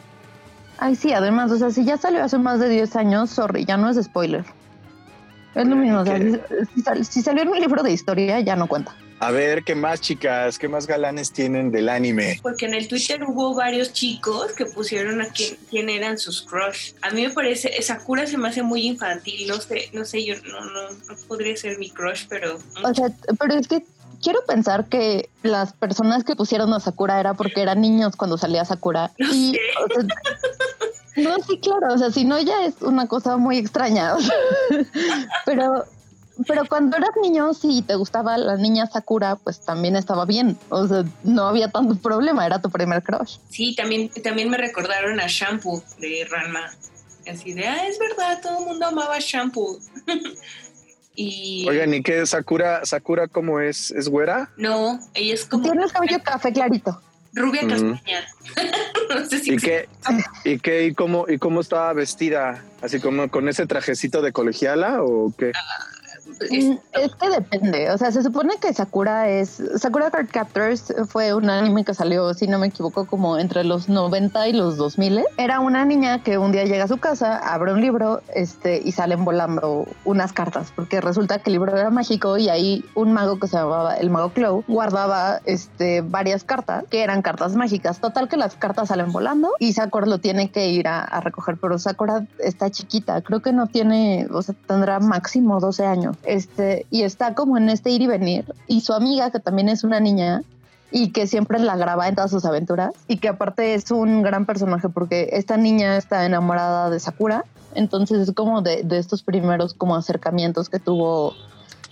Ay, 0.78 0.96
sí, 0.96 1.12
además, 1.12 1.50
o 1.52 1.56
sea, 1.56 1.70
si 1.70 1.84
ya 1.84 1.96
salió 1.96 2.22
hace 2.22 2.38
más 2.38 2.58
de 2.60 2.68
10 2.68 2.96
años, 2.96 3.30
sorry, 3.30 3.64
ya 3.64 3.76
no 3.76 3.88
es 3.88 3.96
spoiler. 4.02 4.44
Es 5.54 5.66
lo 5.66 5.76
mismo, 5.76 6.00
o 6.00 6.04
sea, 6.04 6.18
si, 6.18 6.32
si 6.74 6.82
sal- 6.82 7.04
si 7.04 7.22
salió 7.22 7.42
en 7.42 7.48
un 7.48 7.60
libro 7.60 7.82
de 7.82 7.92
historia, 7.92 8.40
ya 8.40 8.56
no 8.56 8.66
cuenta. 8.66 8.94
A 9.20 9.30
ver, 9.30 9.62
¿qué 9.62 9.74
más, 9.74 10.00
chicas? 10.00 10.58
¿Qué 10.58 10.68
más 10.68 10.86
galanes 10.86 11.30
tienen 11.32 11.70
del 11.70 11.88
anime? 11.88 12.38
Porque 12.42 12.66
en 12.66 12.74
el 12.74 12.88
Twitter 12.88 13.22
hubo 13.24 13.54
varios 13.54 13.92
chicos 13.92 14.52
que 14.52 14.66
pusieron 14.66 15.20
a 15.22 15.26
quién, 15.28 15.56
quién 15.70 15.88
eran 15.88 16.18
sus 16.18 16.42
crush. 16.42 16.92
A 17.00 17.10
mí 17.10 17.22
me 17.22 17.30
parece, 17.30 17.80
Sakura 17.80 18.26
se 18.26 18.36
me 18.36 18.48
hace 18.48 18.62
muy 18.62 18.82
infantil, 18.86 19.46
no 19.46 19.54
sé, 19.60 19.88
no 19.92 20.04
sé, 20.04 20.24
yo 20.24 20.34
no, 20.42 20.60
no, 20.60 20.90
no 20.90 21.16
podría 21.28 21.56
ser 21.56 21.78
mi 21.78 21.90
crush, 21.90 22.24
pero 22.28 22.58
O 22.82 22.92
sea, 22.94 23.06
pero 23.38 23.54
es 23.54 23.68
que 23.68 23.84
quiero 24.22 24.40
pensar 24.46 24.86
que 24.86 25.28
las 25.42 25.72
personas 25.72 26.24
que 26.24 26.34
pusieron 26.34 26.72
a 26.74 26.80
Sakura 26.80 27.20
era 27.20 27.34
porque 27.34 27.62
eran 27.62 27.80
niños 27.80 28.16
cuando 28.16 28.36
salía 28.36 28.64
Sakura. 28.64 29.12
Lo 29.18 29.32
Y, 29.32 29.52
sé. 29.52 29.60
o 29.84 29.94
sea, 29.94 30.06
no, 31.16 31.36
sí, 31.46 31.58
claro, 31.58 31.94
o 31.94 31.98
sea, 31.98 32.10
si 32.10 32.24
no 32.24 32.40
ya 32.40 32.64
es 32.64 32.82
una 32.82 33.06
cosa 33.06 33.36
muy 33.36 33.58
extraña. 33.58 34.14
o 34.16 34.20
sea, 34.20 34.34
pero, 35.44 35.84
pero 36.46 36.64
cuando 36.68 36.96
eras 36.96 37.10
niño, 37.22 37.54
si 37.54 37.82
te 37.82 37.94
gustaba 37.94 38.36
la 38.36 38.56
niña 38.56 38.86
Sakura, 38.86 39.36
pues 39.36 39.60
también 39.60 39.96
estaba 39.96 40.24
bien. 40.24 40.58
O 40.70 40.86
sea, 40.86 41.04
no 41.22 41.46
había 41.46 41.70
tanto 41.70 41.96
problema, 41.96 42.46
era 42.46 42.60
tu 42.60 42.70
primer 42.70 43.02
crush. 43.02 43.36
sí, 43.48 43.74
también, 43.74 44.10
también 44.22 44.50
me 44.50 44.56
recordaron 44.56 45.20
a 45.20 45.26
Shampoo 45.28 45.82
de 45.98 46.26
Ranma. 46.30 46.70
Así 47.30 47.54
de, 47.54 47.66
ah, 47.66 47.86
es 47.86 47.98
verdad, 47.98 48.40
todo 48.42 48.58
el 48.58 48.64
mundo 48.66 48.86
amaba 48.86 49.16
Shampoo. 49.18 49.78
y 51.14 51.66
Oigan, 51.68 51.94
¿y 51.94 52.02
qué 52.02 52.26
Sakura, 52.26 52.84
Sakura 52.84 53.28
cómo 53.28 53.60
es? 53.60 53.90
¿Es 53.92 54.08
güera? 54.08 54.50
no, 54.56 54.98
ella 55.14 55.34
es 55.34 55.46
como 55.46 55.62
Tienes 55.62 55.92
cabello 55.92 56.22
café 56.22 56.52
clarito. 56.52 57.00
Rubia 57.34 57.62
Mm. 57.64 57.68
castaña. 57.68 58.24
no 59.10 59.26
sé 59.26 59.38
si 59.40 59.54
¿Y 59.54 59.56
qué, 59.56 59.88
y 60.44 60.58
qué, 60.58 60.86
y 60.86 60.94
cómo, 60.94 61.26
y 61.28 61.38
cómo 61.38 61.60
estaba 61.60 61.92
vestida? 61.92 62.62
¿Así 62.82 63.00
como 63.00 63.28
con 63.28 63.48
ese 63.48 63.66
trajecito 63.66 64.22
de 64.22 64.32
colegiala 64.32 65.02
o 65.02 65.32
qué? 65.36 65.48
Mm, 65.48 65.93
es 66.40 67.14
que 67.14 67.28
depende, 67.30 67.90
o 67.90 67.98
sea, 67.98 68.10
se 68.10 68.22
supone 68.22 68.54
que 68.60 68.72
Sakura 68.72 69.28
es, 69.28 69.62
Sakura 69.76 70.10
Card 70.10 70.28
Captors 70.30 70.92
fue 71.08 71.34
un 71.34 71.50
anime 71.50 71.84
que 71.84 71.94
salió, 71.94 72.34
si 72.34 72.46
no 72.46 72.58
me 72.58 72.68
equivoco, 72.68 73.06
como 73.06 73.38
entre 73.38 73.64
los 73.64 73.88
90 73.88 74.48
y 74.48 74.52
los 74.52 74.76
2000. 74.76 75.24
Era 75.36 75.60
una 75.60 75.84
niña 75.84 76.22
que 76.22 76.38
un 76.38 76.52
día 76.52 76.64
llega 76.64 76.84
a 76.84 76.88
su 76.88 76.98
casa, 76.98 77.38
abre 77.38 77.72
un 77.72 77.80
libro 77.80 78.22
este, 78.34 78.80
y 78.84 78.92
salen 78.92 79.24
volando 79.24 79.86
unas 80.04 80.32
cartas, 80.32 80.72
porque 80.74 81.00
resulta 81.00 81.38
que 81.38 81.50
el 81.50 81.54
libro 81.54 81.76
era 81.76 81.90
mágico 81.90 82.38
y 82.38 82.48
ahí 82.48 82.84
un 82.94 83.12
mago 83.12 83.38
que 83.38 83.46
se 83.46 83.56
llamaba 83.56 83.96
el 83.96 84.10
mago 84.10 84.30
Clow 84.30 84.64
guardaba 84.66 85.40
este, 85.44 86.02
varias 86.02 86.44
cartas 86.44 86.84
que 86.90 87.02
eran 87.02 87.22
cartas 87.22 87.54
mágicas. 87.54 88.00
Total 88.00 88.28
que 88.28 88.36
las 88.36 88.56
cartas 88.56 88.88
salen 88.88 89.12
volando 89.12 89.52
y 89.58 89.72
Sakura 89.72 90.06
lo 90.06 90.18
tiene 90.18 90.50
que 90.50 90.68
ir 90.68 90.88
a, 90.88 91.00
a 91.00 91.20
recoger, 91.20 91.56
pero 91.60 91.78
Sakura 91.78 92.26
está 92.38 92.70
chiquita, 92.70 93.20
creo 93.22 93.40
que 93.40 93.52
no 93.52 93.66
tiene, 93.66 94.26
o 94.32 94.42
sea, 94.42 94.54
tendrá 94.66 95.00
máximo 95.00 95.60
12 95.60 95.86
años 95.86 96.16
este, 96.26 96.86
y 96.90 97.02
está 97.02 97.34
como 97.34 97.56
en 97.56 97.68
este 97.68 97.90
ir 97.90 98.02
y 98.02 98.06
venir. 98.06 98.44
Y 98.66 98.80
su 98.80 98.92
amiga, 98.92 99.30
que 99.30 99.40
también 99.40 99.68
es 99.68 99.84
una 99.84 100.00
niña, 100.00 100.42
y 100.90 101.10
que 101.10 101.26
siempre 101.26 101.58
la 101.58 101.76
graba 101.76 102.06
en 102.08 102.14
todas 102.14 102.30
sus 102.30 102.44
aventuras, 102.44 102.92
y 103.08 103.18
que 103.18 103.28
aparte 103.28 103.74
es 103.74 103.90
un 103.90 104.22
gran 104.22 104.46
personaje 104.46 104.88
porque 104.88 105.30
esta 105.32 105.56
niña 105.56 105.96
está 105.96 106.24
enamorada 106.24 106.88
de 106.90 107.00
Sakura, 107.00 107.44
entonces 107.74 108.28
es 108.28 108.34
como 108.34 108.62
de, 108.62 108.82
de 108.84 108.98
estos 108.98 109.22
primeros 109.22 109.74
como 109.74 109.96
acercamientos 109.96 110.68
que 110.68 110.78
tuvo 110.78 111.34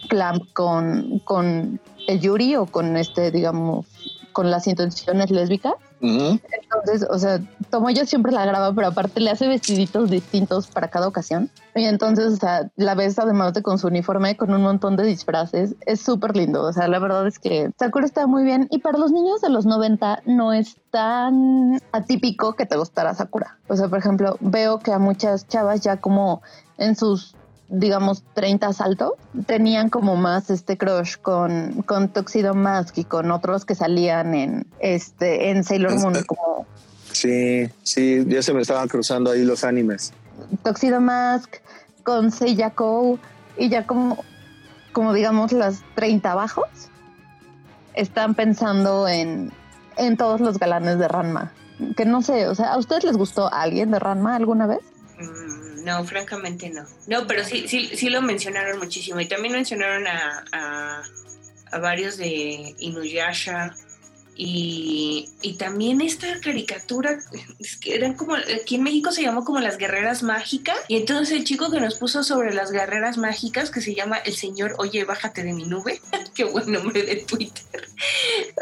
Clamp 0.08 0.44
con, 0.52 1.20
con 1.24 1.80
el 2.06 2.20
Yuri 2.20 2.56
o 2.56 2.66
con 2.66 2.96
este, 2.96 3.30
digamos, 3.30 3.86
con 4.32 4.50
las 4.50 4.66
intenciones 4.66 5.30
lésbicas. 5.30 5.74
Entonces, 6.02 7.06
o 7.08 7.18
sea, 7.18 7.40
Tomoyo 7.70 8.04
siempre 8.06 8.32
la 8.32 8.44
graba, 8.44 8.74
pero 8.74 8.88
aparte 8.88 9.20
le 9.20 9.30
hace 9.30 9.46
vestiditos 9.46 10.10
distintos 10.10 10.66
para 10.66 10.88
cada 10.88 11.06
ocasión. 11.06 11.48
Y 11.76 11.84
entonces, 11.84 12.32
o 12.32 12.36
sea, 12.36 12.70
la 12.76 12.94
ves 12.94 13.18
además 13.18 13.54
de 13.54 13.62
con 13.62 13.78
su 13.78 13.86
uniforme, 13.86 14.36
con 14.36 14.52
un 14.52 14.62
montón 14.62 14.96
de 14.96 15.04
disfraces. 15.04 15.76
Es 15.86 16.00
súper 16.00 16.36
lindo. 16.36 16.64
O 16.64 16.72
sea, 16.72 16.88
la 16.88 16.98
verdad 16.98 17.26
es 17.26 17.38
que 17.38 17.70
Sakura 17.78 18.04
está 18.04 18.26
muy 18.26 18.42
bien. 18.42 18.66
Y 18.70 18.78
para 18.78 18.98
los 18.98 19.12
niños 19.12 19.40
de 19.40 19.50
los 19.50 19.64
90 19.64 20.22
no 20.26 20.52
es 20.52 20.76
tan 20.90 21.78
atípico 21.92 22.54
que 22.54 22.66
te 22.66 22.76
gustara 22.76 23.14
Sakura. 23.14 23.58
O 23.68 23.76
sea, 23.76 23.88
por 23.88 23.98
ejemplo, 23.98 24.36
veo 24.40 24.80
que 24.80 24.92
a 24.92 24.98
muchas 24.98 25.46
chavas 25.46 25.80
ya 25.82 25.98
como 25.98 26.42
en 26.78 26.96
sus 26.96 27.36
digamos, 27.72 28.22
30 28.34 28.72
salto, 28.74 29.16
tenían 29.46 29.88
como 29.88 30.14
más 30.14 30.50
este 30.50 30.76
crush 30.76 31.16
con, 31.16 31.82
con 31.82 32.10
Tuxedo 32.10 32.54
Mask 32.54 32.98
y 32.98 33.04
con 33.04 33.30
otros 33.30 33.64
que 33.64 33.74
salían 33.74 34.34
en, 34.34 34.66
este, 34.78 35.50
en 35.50 35.64
Sailor 35.64 35.98
Moon. 35.98 36.22
Como 36.24 36.66
Sí, 37.12 37.68
sí, 37.82 38.24
ya 38.26 38.42
se 38.42 38.52
me 38.54 38.62
estaban 38.62 38.88
cruzando 38.88 39.30
ahí 39.30 39.44
los 39.44 39.64
animes. 39.64 40.12
Tuxedo 40.62 41.00
Mask, 41.00 41.56
con 42.04 42.30
Seiyako 42.30 43.18
y 43.56 43.68
ya 43.68 43.86
como, 43.86 44.22
como 44.92 45.12
digamos, 45.12 45.52
las 45.52 45.82
30 45.94 46.34
bajos 46.34 46.68
están 47.94 48.34
pensando 48.34 49.08
en, 49.08 49.50
en 49.96 50.16
todos 50.16 50.40
los 50.40 50.58
galanes 50.58 50.98
de 50.98 51.08
Ranma. 51.08 51.52
Que 51.96 52.04
no 52.04 52.22
sé, 52.22 52.48
o 52.48 52.54
sea, 52.54 52.72
¿a 52.72 52.78
ustedes 52.78 53.04
les 53.04 53.16
gustó 53.16 53.52
alguien 53.52 53.90
de 53.90 53.98
Ranma 53.98 54.36
alguna 54.36 54.66
vez? 54.66 54.80
Mm, 55.18 55.61
no, 55.84 56.04
francamente 56.04 56.70
no. 56.70 56.84
No, 57.06 57.26
pero 57.26 57.44
sí, 57.44 57.66
sí, 57.68 57.90
sí 57.94 58.10
lo 58.10 58.22
mencionaron 58.22 58.78
muchísimo. 58.78 59.20
Y 59.20 59.26
también 59.26 59.54
mencionaron 59.54 60.06
a, 60.06 60.44
a, 60.52 61.02
a 61.70 61.78
varios 61.78 62.16
de 62.16 62.74
Inuyasha. 62.78 63.74
Y, 64.34 65.28
y 65.42 65.54
también 65.54 66.00
esta 66.00 66.40
caricatura, 66.40 67.18
es 67.58 67.76
que 67.76 67.94
eran 67.94 68.14
como, 68.14 68.34
aquí 68.34 68.76
en 68.76 68.82
México 68.82 69.12
se 69.12 69.22
llamó 69.22 69.44
como 69.44 69.60
las 69.60 69.76
guerreras 69.76 70.22
mágicas. 70.22 70.76
Y 70.88 70.96
entonces 70.96 71.36
el 71.36 71.44
chico 71.44 71.70
que 71.70 71.80
nos 71.80 71.96
puso 71.96 72.24
sobre 72.24 72.54
las 72.54 72.70
guerreras 72.70 73.18
mágicas, 73.18 73.70
que 73.70 73.80
se 73.80 73.94
llama 73.94 74.16
el 74.18 74.34
señor 74.34 74.74
Oye, 74.78 75.04
bájate 75.04 75.42
de 75.42 75.52
mi 75.52 75.64
nube, 75.64 76.00
qué 76.34 76.44
buen 76.44 76.72
nombre 76.72 77.02
de 77.02 77.16
Twitter, 77.16 77.88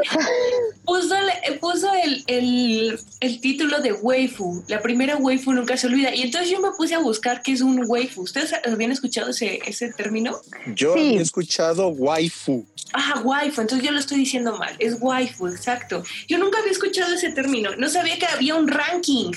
puso, 0.85 1.15
puso 1.61 1.93
el, 1.95 2.25
el, 2.27 3.01
el, 3.21 3.41
título 3.41 3.81
de 3.81 3.93
waifu. 3.93 4.65
La 4.69 4.81
primera 4.83 5.17
waifu 5.17 5.53
nunca 5.53 5.77
se 5.77 5.87
olvida. 5.87 6.15
Y 6.15 6.23
entonces 6.23 6.51
yo 6.51 6.61
me 6.61 6.71
puse 6.77 6.95
a 6.95 6.99
buscar 6.99 7.43
qué 7.43 7.53
es 7.53 7.61
un 7.61 7.85
waifu. 7.87 8.23
¿Ustedes 8.23 8.53
habían 8.67 8.93
escuchado 8.93 9.31
ese, 9.31 9.61
ese 9.67 9.93
término? 9.93 10.41
Yo 10.75 10.95
sí. 10.95 11.17
he 11.17 11.21
escuchado 11.21 11.89
waifu. 11.89 12.67
Ajá, 12.93 13.21
waifu. 13.21 13.61
Entonces 13.61 13.87
yo 13.87 13.93
lo 13.93 14.01
estoy 14.01 14.19
diciendo 14.19 14.57
mal. 14.57 14.75
Es 14.79 14.97
waifu, 15.01 15.47
exacto. 15.61 16.03
Yo 16.27 16.39
nunca 16.39 16.59
había 16.59 16.73
escuchado 16.73 17.15
ese 17.15 17.31
término. 17.31 17.77
No 17.77 17.89
sabía 17.89 18.19
que 18.19 18.27
había 18.27 18.55
un 18.55 18.69
ranking 18.69 19.33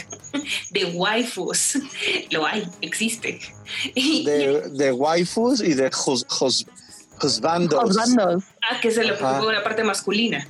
de 0.72 0.86
waifus. 0.86 1.80
Lo 2.32 2.46
hay, 2.46 2.68
existe. 2.82 3.40
De, 3.96 4.70
de 4.72 4.92
waifus 4.92 5.62
y 5.62 5.74
de 5.74 5.92
hus, 6.06 6.26
hus, 6.40 6.66
husbandos. 7.22 7.84
husbandos. 7.84 8.44
Ah, 8.70 8.80
que 8.82 8.92
se 8.92 9.04
le 9.04 9.14
pongo 9.14 9.52
la 9.52 9.64
parte 9.64 9.84
masculina. 9.84 10.48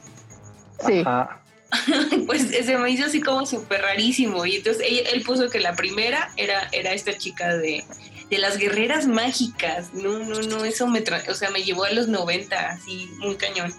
Sí. 0.85 0.99
Ajá. 0.99 1.39
pues 2.27 2.49
se 2.49 2.77
me 2.77 2.91
hizo 2.91 3.05
así 3.05 3.19
como 3.21 3.45
súper 3.45 3.81
rarísimo. 3.81 4.45
Y 4.45 4.57
entonces 4.57 4.85
él, 4.87 5.03
él, 5.11 5.23
puso 5.23 5.49
que 5.49 5.59
la 5.59 5.75
primera 5.75 6.31
era, 6.37 6.69
era 6.71 6.93
esta 6.93 7.17
chica 7.17 7.57
de, 7.57 7.83
de 8.29 8.37
las 8.37 8.57
guerreras 8.57 9.07
mágicas. 9.07 9.93
No, 9.93 10.19
no, 10.19 10.41
no, 10.41 10.65
eso 10.65 10.87
me, 10.87 11.01
tra 11.01 11.23
o 11.29 11.33
sea, 11.33 11.49
me 11.51 11.63
llevó 11.63 11.85
a 11.85 11.91
los 11.91 12.07
90, 12.07 12.57
así, 12.57 13.09
muy 13.19 13.35
cañón. 13.35 13.73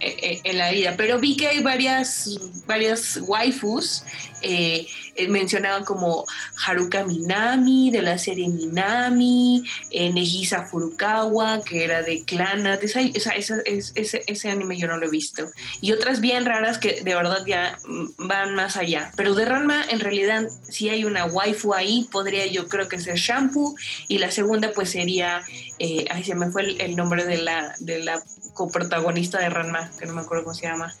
Eh, 0.00 0.40
en 0.44 0.58
la 0.58 0.70
vida, 0.70 0.94
pero 0.98 1.18
vi 1.18 1.36
que 1.36 1.46
hay 1.46 1.62
varias, 1.62 2.38
varias 2.66 3.18
waifus, 3.22 4.02
eh, 4.42 4.86
mencionaban 5.28 5.84
como 5.84 6.26
Haruka 6.66 7.04
Minami 7.04 7.90
de 7.90 8.02
la 8.02 8.18
serie 8.18 8.48
Minami, 8.48 9.62
eh, 9.90 10.12
Negisa 10.12 10.66
Furukawa, 10.66 11.62
que 11.64 11.84
era 11.84 12.02
de 12.02 12.24
Clannad, 12.24 12.82
esa, 12.82 13.00
esa, 13.00 13.32
ese, 13.32 14.24
ese 14.26 14.50
anime 14.50 14.76
yo 14.76 14.88
no 14.88 14.98
lo 14.98 15.06
he 15.06 15.10
visto, 15.10 15.48
y 15.80 15.92
otras 15.92 16.20
bien 16.20 16.44
raras 16.44 16.78
que 16.78 17.00
de 17.02 17.14
verdad 17.14 17.46
ya 17.46 17.78
van 18.18 18.54
más 18.56 18.76
allá, 18.76 19.12
pero 19.16 19.34
de 19.34 19.44
Ranma 19.44 19.84
en 19.88 20.00
realidad 20.00 20.48
si 20.68 20.90
hay 20.90 21.04
una 21.04 21.24
waifu 21.24 21.72
ahí, 21.72 22.08
podría 22.10 22.46
yo 22.46 22.68
creo 22.68 22.88
que 22.88 23.00
ser 23.00 23.16
Shampoo, 23.16 23.74
y 24.08 24.18
la 24.18 24.30
segunda 24.30 24.72
pues 24.74 24.90
sería, 24.90 25.40
eh, 25.78 26.04
ay 26.10 26.24
se 26.24 26.34
me 26.34 26.50
fue 26.50 26.62
el, 26.62 26.80
el 26.80 26.96
nombre 26.96 27.24
de 27.24 27.38
la, 27.38 27.74
de 27.80 28.02
la 28.04 28.22
coprotagonista 28.54 29.38
de 29.38 29.50
Ranma, 29.50 29.90
que 29.98 30.06
no 30.06 30.14
me 30.14 30.22
acuerdo 30.22 30.44
cómo 30.44 30.54
se 30.54 30.66
llama. 30.66 30.92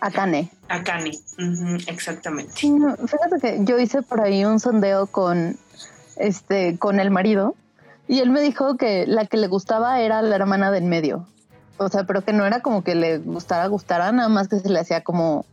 Akane. 0.00 0.50
Akane, 0.68 1.10
uh 1.10 1.42
-huh, 1.42 1.84
exactamente. 1.88 2.52
Sí, 2.56 2.70
no, 2.70 2.96
fíjate 2.96 3.40
que 3.40 3.64
yo 3.64 3.78
hice 3.78 4.02
por 4.02 4.20
ahí 4.20 4.44
un 4.44 4.58
sondeo 4.60 5.06
con 5.06 5.58
este 6.16 6.78
con 6.78 7.00
el 7.00 7.10
marido 7.10 7.54
y 8.08 8.20
él 8.20 8.30
me 8.30 8.40
dijo 8.40 8.76
que 8.76 9.06
la 9.06 9.26
que 9.26 9.36
le 9.36 9.46
gustaba 9.46 10.00
era 10.00 10.22
la 10.22 10.36
hermana 10.36 10.70
del 10.70 10.84
medio. 10.84 11.26
O 11.76 11.88
sea, 11.88 12.04
pero 12.04 12.22
que 12.22 12.32
no 12.32 12.46
era 12.46 12.60
como 12.60 12.82
que 12.82 12.94
le 12.94 13.18
gustara, 13.18 13.66
gustara, 13.66 14.12
nada 14.12 14.28
más 14.28 14.48
que 14.48 14.58
se 14.58 14.68
le 14.68 14.80
hacía 14.80 15.02
como 15.02 15.46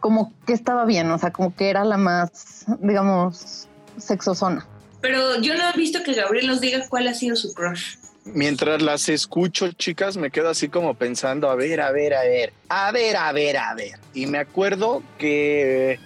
como 0.00 0.32
que 0.46 0.52
estaba 0.52 0.84
bien, 0.84 1.10
o 1.10 1.18
sea, 1.18 1.30
como 1.30 1.54
que 1.54 1.70
era 1.70 1.82
la 1.82 1.96
más, 1.96 2.66
digamos, 2.80 3.68
sexosona. 3.96 4.66
Pero 5.04 5.38
yo 5.40 5.54
no 5.54 5.68
he 5.68 5.76
visto 5.76 6.02
que 6.02 6.14
Gabriel 6.14 6.46
nos 6.46 6.62
diga 6.62 6.88
cuál 6.88 7.06
ha 7.08 7.14
sido 7.14 7.36
su 7.36 7.52
crush 7.52 7.96
mientras 8.24 8.80
las 8.82 9.08
escucho, 9.08 9.70
chicas, 9.72 10.16
me 10.16 10.30
quedo 10.30 10.48
así 10.48 10.68
como 10.68 10.94
pensando, 10.94 11.50
a 11.50 11.54
ver, 11.54 11.82
a 11.82 11.90
ver, 11.92 12.14
a 12.14 12.22
ver, 12.22 12.52
a 12.68 12.90
ver, 12.90 13.16
a 13.16 13.32
ver, 13.32 13.56
a 13.56 13.74
ver. 13.74 13.98
Y 14.14 14.26
me 14.26 14.38
acuerdo 14.38 15.02
que 15.18 15.98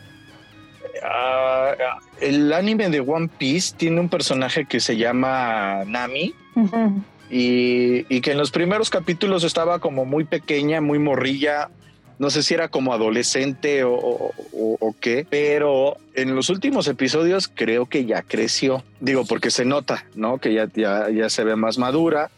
uh, 1.03 2.01
el 2.21 2.53
anime 2.53 2.91
de 2.91 3.01
One 3.01 3.29
Piece 3.39 3.77
tiene 3.77 4.01
un 4.01 4.09
personaje 4.09 4.67
que 4.67 4.81
se 4.81 4.97
llama 4.97 5.85
Nami. 5.87 6.35
Uh 6.57 6.67
-huh. 6.67 7.03
y, 7.31 8.05
y, 8.13 8.21
que 8.21 8.33
en 8.33 8.39
los 8.39 8.51
primeros 8.51 8.91
capítulos 8.91 9.45
estaba 9.45 9.79
como 9.79 10.05
muy 10.05 10.25
pequeña, 10.25 10.81
muy 10.81 10.99
morrilla. 10.99 11.71
No 12.19 12.31
sé 12.31 12.43
si 12.43 12.55
era 12.55 12.69
como 12.69 12.93
adolescente 12.93 13.85
o, 13.85 13.95
o, 13.95 14.33
o, 14.53 14.97
qué, 15.01 15.27
pero 15.29 15.97
en 16.15 16.35
los 16.35 16.51
últimos 16.51 16.89
episodios 16.89 17.51
creo 17.53 17.87
que 17.87 18.07
ya 18.07 18.23
creció. 18.23 18.83
Digo, 19.01 19.25
porque 19.25 19.51
se 19.51 19.65
nota, 19.65 20.05
¿no? 20.15 20.39
Que 20.39 20.53
ya, 20.53 20.69
ya, 20.75 21.11
ya 21.11 21.31
se 21.31 21.45
ve 21.45 21.55
más 21.55 21.79
madura, 21.79 22.31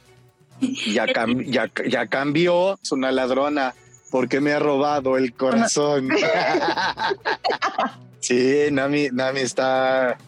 ya, 0.60 1.06
cam 1.14 1.42
ya, 1.44 1.70
ya 1.88 2.06
cambió, 2.06 2.78
es 2.82 2.92
una 2.92 3.10
ladrona 3.10 3.74
porque 4.10 4.40
me 4.40 4.52
ha 4.52 4.58
robado 4.58 5.16
el 5.16 5.32
corazón. 5.32 6.10
sí, 8.20 8.66
Nami, 8.70 9.08
Nami 9.12 9.40
está 9.40 10.18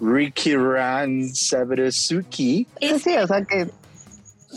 Ricky 0.00 0.56
Ran 0.56 1.34
Sabresuki. 1.34 2.66
Sí, 2.80 3.16
o 3.16 3.26
sea 3.26 3.44
que 3.44 3.68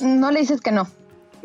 no 0.01 0.32
le 0.32 0.42
dices 0.42 0.62
que 0.62 0.72
no. 0.72 0.88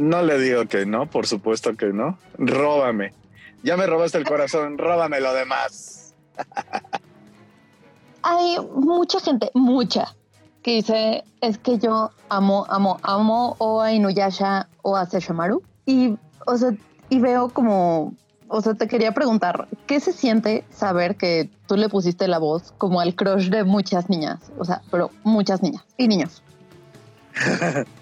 No 0.02 0.20
le 0.20 0.36
digo 0.36 0.66
que 0.66 0.84
no, 0.84 1.06
por 1.06 1.28
supuesto 1.28 1.76
que 1.76 1.92
no. 1.92 2.18
Róbame. 2.36 3.14
Ya 3.62 3.76
me 3.76 3.86
robaste 3.86 4.18
el 4.18 4.24
corazón, 4.24 4.76
róbame 4.76 5.20
lo 5.20 5.32
demás. 5.32 6.12
Hay 8.24 8.56
mucha 8.74 9.20
gente, 9.20 9.52
mucha, 9.54 10.16
que 10.62 10.72
dice, 10.72 11.22
es 11.40 11.56
que 11.58 11.78
yo 11.78 12.10
amo, 12.30 12.66
amo, 12.68 12.98
amo 13.04 13.54
o 13.58 13.80
a 13.80 13.92
Inuyasha 13.92 14.66
o 14.82 14.96
a 14.96 15.06
Sesshomaru. 15.06 15.62
Y, 15.86 16.16
o 16.46 16.56
sea, 16.56 16.74
y 17.08 17.20
veo 17.20 17.50
como, 17.50 18.12
o 18.48 18.60
sea, 18.60 18.74
te 18.74 18.88
quería 18.88 19.14
preguntar, 19.14 19.68
¿qué 19.86 20.00
se 20.00 20.12
siente 20.12 20.64
saber 20.70 21.16
que 21.16 21.48
tú 21.68 21.76
le 21.76 21.88
pusiste 21.88 22.26
la 22.26 22.38
voz 22.38 22.72
como 22.76 23.00
al 23.00 23.14
crush 23.14 23.50
de 23.50 23.62
muchas 23.62 24.10
niñas? 24.10 24.50
O 24.58 24.64
sea, 24.64 24.82
pero 24.90 25.12
muchas 25.22 25.62
niñas 25.62 25.84
y 25.96 26.08
niños. 26.08 26.42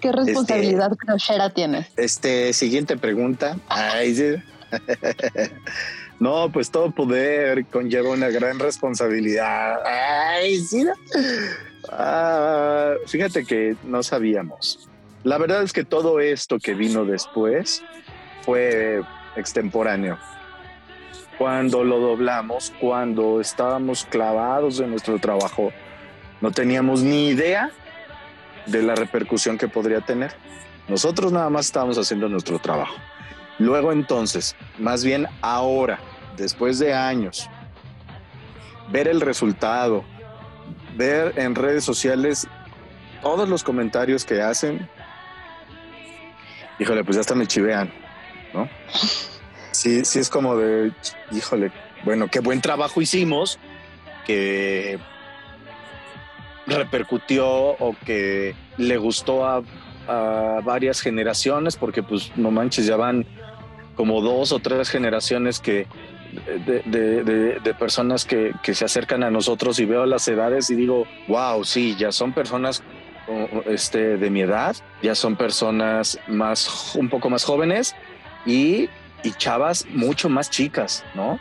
¿Qué 0.01 0.11
responsabilidad 0.11 0.91
crochera 0.97 1.49
tienes? 1.49 1.87
Este, 1.97 2.53
siguiente 2.53 2.97
pregunta. 2.97 3.57
Ay, 3.67 4.15
sí. 4.15 4.35
No, 6.21 6.51
pues 6.51 6.69
todo 6.69 6.91
poder 6.91 7.65
conlleva 7.65 8.11
una 8.11 8.29
gran 8.29 8.59
responsabilidad. 8.59 9.79
Ay, 9.83 10.59
sí. 10.59 10.83
¿no? 10.83 10.93
Ah, 11.89 12.93
fíjate 13.07 13.43
que 13.43 13.75
no 13.83 14.03
sabíamos. 14.03 14.87
La 15.23 15.39
verdad 15.39 15.63
es 15.63 15.73
que 15.73 15.83
todo 15.83 16.19
esto 16.19 16.59
que 16.59 16.75
vino 16.75 17.05
después 17.05 17.81
fue 18.43 19.01
extemporáneo. 19.35 20.19
Cuando 21.39 21.83
lo 21.83 21.99
doblamos, 21.99 22.71
cuando 22.79 23.41
estábamos 23.41 24.05
clavados 24.05 24.79
en 24.79 24.91
nuestro 24.91 25.17
trabajo, 25.17 25.73
no 26.39 26.51
teníamos 26.51 27.01
ni 27.01 27.29
idea 27.29 27.71
de 28.65 28.81
la 28.81 28.95
repercusión 28.95 29.57
que 29.57 29.67
podría 29.67 30.01
tener. 30.01 30.33
Nosotros 30.87 31.31
nada 31.31 31.49
más 31.49 31.67
estábamos 31.67 31.97
haciendo 31.97 32.27
nuestro 32.27 32.59
trabajo. 32.59 32.95
Luego 33.59 33.91
entonces, 33.91 34.55
más 34.79 35.03
bien 35.03 35.27
ahora, 35.41 35.99
después 36.35 36.79
de 36.79 36.93
años, 36.93 37.49
ver 38.91 39.07
el 39.07 39.21
resultado, 39.21 40.03
ver 40.95 41.37
en 41.37 41.55
redes 41.55 41.83
sociales 41.83 42.47
todos 43.21 43.47
los 43.47 43.63
comentarios 43.63 44.25
que 44.25 44.41
hacen, 44.41 44.89
híjole, 46.79 47.03
pues 47.03 47.15
ya 47.15 47.21
hasta 47.21 47.35
me 47.35 47.45
chivean, 47.45 47.93
¿no? 48.53 48.67
Sí, 49.71 50.03
sí 50.05 50.19
es 50.19 50.29
como 50.29 50.57
de, 50.57 50.91
híjole, 51.31 51.71
bueno, 52.03 52.27
qué 52.27 52.39
buen 52.39 52.61
trabajo 52.61 53.01
hicimos, 53.01 53.59
que 54.25 54.99
repercutió 56.67 57.47
o 57.49 57.95
que 58.05 58.55
le 58.77 58.97
gustó 58.97 59.45
a, 59.45 59.61
varias 60.63 60.99
generaciones, 60.99 61.77
porque 61.77 62.03
pues 62.03 62.31
no 62.35 62.51
manches, 62.51 62.85
ya 62.85 62.97
van 62.97 63.25
como 63.95 64.19
dos 64.19 64.51
o 64.51 64.59
tres 64.59 64.89
generaciones 64.89 65.59
que 65.59 65.87
de, 66.65 66.81
de- 67.63 67.73
personas 67.75 68.25
que, 68.25 68.51
que 68.61 68.73
se 68.73 68.83
acercan 68.83 69.23
a 69.23 69.31
nosotros 69.31 69.79
y 69.79 69.85
veo 69.85 70.05
las 70.05 70.27
edades 70.27 70.69
y 70.69 70.75
digo, 70.75 71.05
wow, 71.29 71.63
sí, 71.63 71.95
ya 71.97 72.11
son 72.11 72.33
personas 72.33 72.83
este, 73.65 74.17
de 74.17 74.29
mi 74.29 74.41
edad, 74.41 74.75
ya 75.01 75.15
son 75.15 75.35
personas 75.35 76.19
más, 76.27 76.95
un 76.95 77.09
poco 77.09 77.29
más 77.29 77.43
jóvenes 77.43 77.95
y, 78.45 78.89
y 79.23 79.31
chavas 79.37 79.85
mucho 79.89 80.29
más 80.29 80.49
chicas, 80.49 81.05
¿no? 81.15 81.39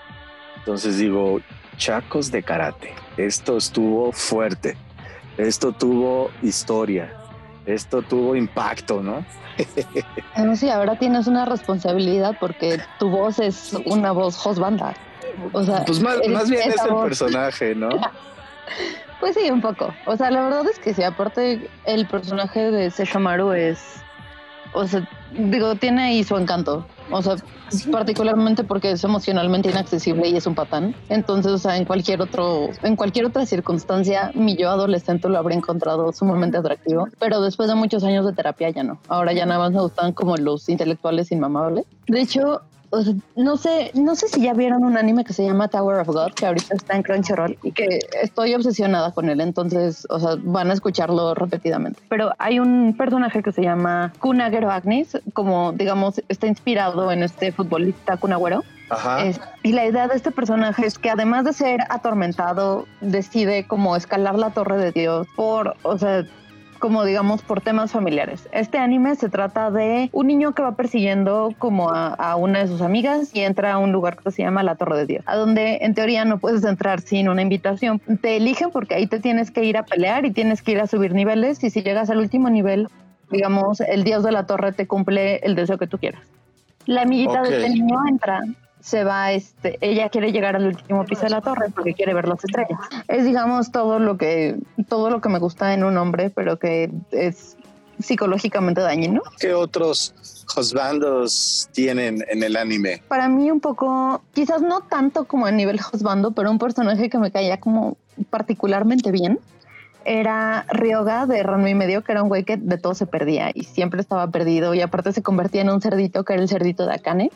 Entonces 0.59 0.99
digo, 0.99 1.41
chacos 1.77 2.31
de 2.31 2.43
karate, 2.43 2.95
esto 3.17 3.57
estuvo 3.57 4.13
fuerte, 4.13 4.77
esto 5.47 5.73
tuvo 5.73 6.31
historia, 6.43 7.13
esto 7.67 8.03
tuvo 8.03 8.37
impacto, 8.37 9.03
¿no? 9.03 9.25
No 10.39 10.57
sí, 10.57 10.71
ahora 10.71 10.97
tienes 10.97 11.27
una 11.27 11.45
responsabilidad 11.45 12.37
porque 12.41 12.81
tu 12.99 13.11
voz 13.11 13.39
es 13.39 13.75
una 13.85 14.13
voz 14.13 14.45
host 14.45 14.59
banda. 14.59 14.95
O 15.53 15.63
sea, 15.63 15.85
Pues 15.85 16.01
más, 16.01 16.21
bien 16.49 16.71
es 16.71 16.83
el 16.85 16.91
voz. 16.93 17.05
personaje, 17.05 17.75
¿no? 17.75 17.89
Pues 19.21 19.35
sí, 19.35 19.51
un 19.51 19.61
poco. 19.61 19.93
O 20.07 20.17
sea, 20.17 20.31
la 20.31 20.41
verdad 20.41 20.63
es 20.71 20.79
que 20.79 20.95
sí, 20.95 21.03
aparte 21.03 21.69
el 21.85 22.07
personaje 22.07 22.71
de 22.71 22.91
Sesshomaru 22.91 23.53
es, 23.53 23.79
o 24.73 24.87
sea, 24.87 25.09
digo, 25.33 25.75
tiene 25.75 26.03
ahí 26.03 26.25
su 26.25 26.37
encanto. 26.37 26.87
O 27.11 27.23
sea, 27.23 27.37
particularmente 27.91 28.65
porque 28.65 28.93
es 28.93 29.03
emocionalmente 29.05 29.69
inaccesible 29.71 30.29
y 30.29 30.37
es 30.37 30.47
un 30.47 30.55
patán. 30.55 30.95
Entonces, 31.09 31.53
o 31.53 31.59
sea, 31.59 31.77
en 31.77 31.85
cualquier 31.85 32.23
otro, 32.23 32.69
en 32.83 32.97
cualquier 32.97 33.27
otra 33.27 33.47
circunstancia, 33.47 34.31
mi 34.35 34.57
yo 34.57 34.71
adolescente 34.71 35.29
lo 35.29 35.39
habría 35.39 35.59
encontrado 35.59 36.13
sumamente 36.13 36.57
atractivo. 36.57 37.09
Pero 37.19 37.41
después 37.41 37.69
de 37.69 37.75
muchos 37.75 38.05
años 38.05 38.27
de 38.27 38.33
terapia 38.33 38.71
ya 38.71 38.83
no. 38.83 39.01
Ahora 39.09 39.33
ya 39.33 39.47
nada 39.47 39.61
más 39.61 39.73
me 39.73 39.81
gustan 39.81 40.13
como 40.13 40.37
los 40.37 40.69
intelectuales 40.69 41.33
inmamables. 41.33 41.85
De 42.07 42.21
hecho, 42.21 42.63
o 42.91 43.03
sea, 43.03 43.15
no 43.37 43.57
sé, 43.57 43.91
no 43.95 44.15
sé 44.17 44.29
si 44.29 44.43
ya 44.43 44.53
vieron 44.53 44.85
un 44.85 44.97
anime 44.99 45.25
que 45.25 45.33
se 45.33 45.45
llama 45.45 45.69
Tower 45.69 46.01
of 46.01 46.09
God, 46.09 46.33
que 46.35 46.47
ahorita 46.47 46.75
está 46.75 46.97
en 46.97 47.03
Crunchyroll 47.03 47.57
y 47.63 47.73
que 47.73 48.01
estoy 48.23 48.55
obsesionada 48.55 49.13
con 49.13 49.29
él, 49.31 49.41
entonces, 49.41 50.07
o 50.11 50.19
sea, 50.19 50.31
van 50.43 50.71
a 50.71 50.75
escucharlo 50.75 51.35
repetidamente. 51.35 52.01
Pero 52.09 52.33
hay 52.39 52.59
un 52.59 52.95
personaje 52.99 53.43
que 53.43 53.53
se 53.53 53.63
llama 53.63 54.13
Kunagero 54.19 54.71
Agnes, 54.71 55.19
como 55.33 55.73
digamos, 55.73 56.21
está 56.29 56.47
inspirado 56.47 57.11
en 57.13 57.23
este 57.23 57.53
futbolista 57.53 58.17
Kunagüero. 58.17 58.63
Ajá. 58.91 59.25
Es- 59.25 59.41
y 59.63 59.73
la 59.73 59.87
idea 59.87 60.09
de 60.09 60.17
este 60.17 60.33
personaje 60.33 60.85
es 60.85 60.99
que 60.99 61.11
además 61.11 61.45
de 61.45 61.53
ser 61.53 61.81
atormentado, 61.91 62.87
decide 63.01 63.67
como 63.69 63.95
escalar 63.95 64.37
la 64.37 64.51
torre 64.51 64.79
de 64.79 64.91
Dios 64.91 65.29
por, 65.37 65.77
o 65.85 65.97
sea, 65.97 66.25
como 66.81 67.05
digamos 67.05 67.43
por 67.43 67.61
temas 67.61 67.93
familiares. 67.93 68.49
Este 68.51 68.79
anime 68.79 69.15
se 69.15 69.29
trata 69.29 69.71
de 69.71 70.09
un 70.13 70.27
niño 70.27 70.53
que 70.53 70.63
va 70.63 70.73
persiguiendo 70.73 71.55
como 71.59 71.91
a, 71.91 72.09
a 72.09 72.35
una 72.35 72.59
de 72.59 72.67
sus 72.67 72.81
amigas 72.81 73.31
y 73.33 73.43
entra 73.43 73.75
a 73.75 73.79
un 73.79 73.93
lugar 73.93 74.17
que 74.17 74.33
se 74.33 74.43
llama 74.43 74.65
la 74.65 74.75
Torre 74.75 74.97
de 74.97 75.07
Dios, 75.07 75.23
a 75.27 75.37
donde 75.37 75.79
en 75.83 75.95
teoría 75.95 76.25
no 76.25 76.39
puedes 76.39 76.65
entrar 76.65 77.01
sin 77.01 77.29
una 77.29 77.43
invitación. 77.43 78.01
Te 78.21 78.37
eligen 78.37 78.71
porque 78.71 78.97
ahí 78.97 79.07
te 79.07 79.21
tienes 79.21 79.53
que 79.53 79.63
ir 79.63 79.77
a 79.77 79.85
pelear 79.85 80.27
y 80.27 80.33
tienes 80.33 80.63
que 80.63 80.73
ir 80.73 80.81
a 80.81 80.89
subir 80.89 81.15
niveles 81.15 81.63
y 81.63 81.71
si 81.71 81.83
llegas 81.83 82.11
al 82.11 82.19
último 82.19 82.51
nivel, 82.51 82.89
digamos, 83.31 83.81
el 83.81 84.03
dios 84.03 84.25
de 84.25 84.33
la 84.33 84.47
torre 84.47 84.73
te 84.73 84.87
cumple 84.87 85.37
el 85.37 85.55
deseo 85.55 85.79
que 85.79 85.87
tú 85.87 85.99
quieras. 85.99 86.23
La 86.87 87.03
amiguita 87.03 87.43
de 87.43 87.57
este 87.57 87.71
niño 87.71 87.97
entra, 88.09 88.41
se 88.81 89.05
va, 89.05 89.33
este, 89.33 89.79
ella 89.81 90.09
quiere 90.09 90.33
llegar 90.33 90.57
al 90.57 90.67
último 90.67 91.05
piso 91.05 91.23
de 91.23 91.31
la 91.31 91.41
torre 91.41 91.67
porque 91.75 91.95
quiere 91.95 92.15
ver 92.15 92.29
las 92.29 92.43
estrellas. 92.45 92.79
Es, 93.09 93.25
digamos, 93.25 93.71
todo 93.73 93.99
lo 93.99 94.17
que, 94.17 94.57
todo 94.89 95.11
lo 95.11 95.21
que 95.21 95.29
me 95.29 95.39
gusta 95.39 95.75
en 95.75 95.85
un 95.85 95.97
hombre, 95.99 96.31
pero 96.31 96.59
que 96.59 96.91
es 97.11 97.57
psicológicamente 98.01 98.81
dañino. 98.81 99.23
¿Qué 99.39 99.55
otros 99.55 100.15
husbandos 100.57 101.69
tienen 101.73 102.25
en 102.29 102.43
el 102.43 102.57
anime? 102.57 103.03
Para 103.09 103.29
mí 103.29 103.51
un 103.51 103.61
poco, 103.61 104.23
quizás 104.33 104.63
no 104.63 104.81
tanto 104.81 105.27
como 105.27 105.47
a 105.47 105.51
nivel 105.51 105.79
husbando, 105.93 106.33
pero 106.33 106.51
un 106.51 106.59
personaje 106.59 107.11
que 107.11 107.19
me 107.19 107.31
caía 107.31 107.61
como 107.61 107.97
particularmente 108.31 109.11
bien. 109.11 109.39
Era 110.07 110.65
Ryoga 110.71 111.27
de 111.27 111.43
Ranma 111.43 111.69
y 111.69 111.75
medio, 111.75 112.03
que 112.03 112.13
era 112.13 112.23
un 112.23 112.31
güey 112.31 112.45
que 112.45 112.57
de 112.57 112.79
todo 112.79 112.95
se 112.95 113.05
perdía 113.05 113.51
y 113.53 113.65
siempre 113.65 114.01
estaba 114.01 114.27
perdido 114.29 114.73
y 114.73 114.81
aparte 114.81 115.13
se 115.13 115.23
convertía 115.23 115.61
en 115.61 115.69
un 115.69 115.83
cerdito 115.83 116.25
que 116.25 116.33
era 116.33 116.43
el 116.43 116.49
cerdito 116.49 116.87
de 116.87 116.95
Akane. 116.95 117.31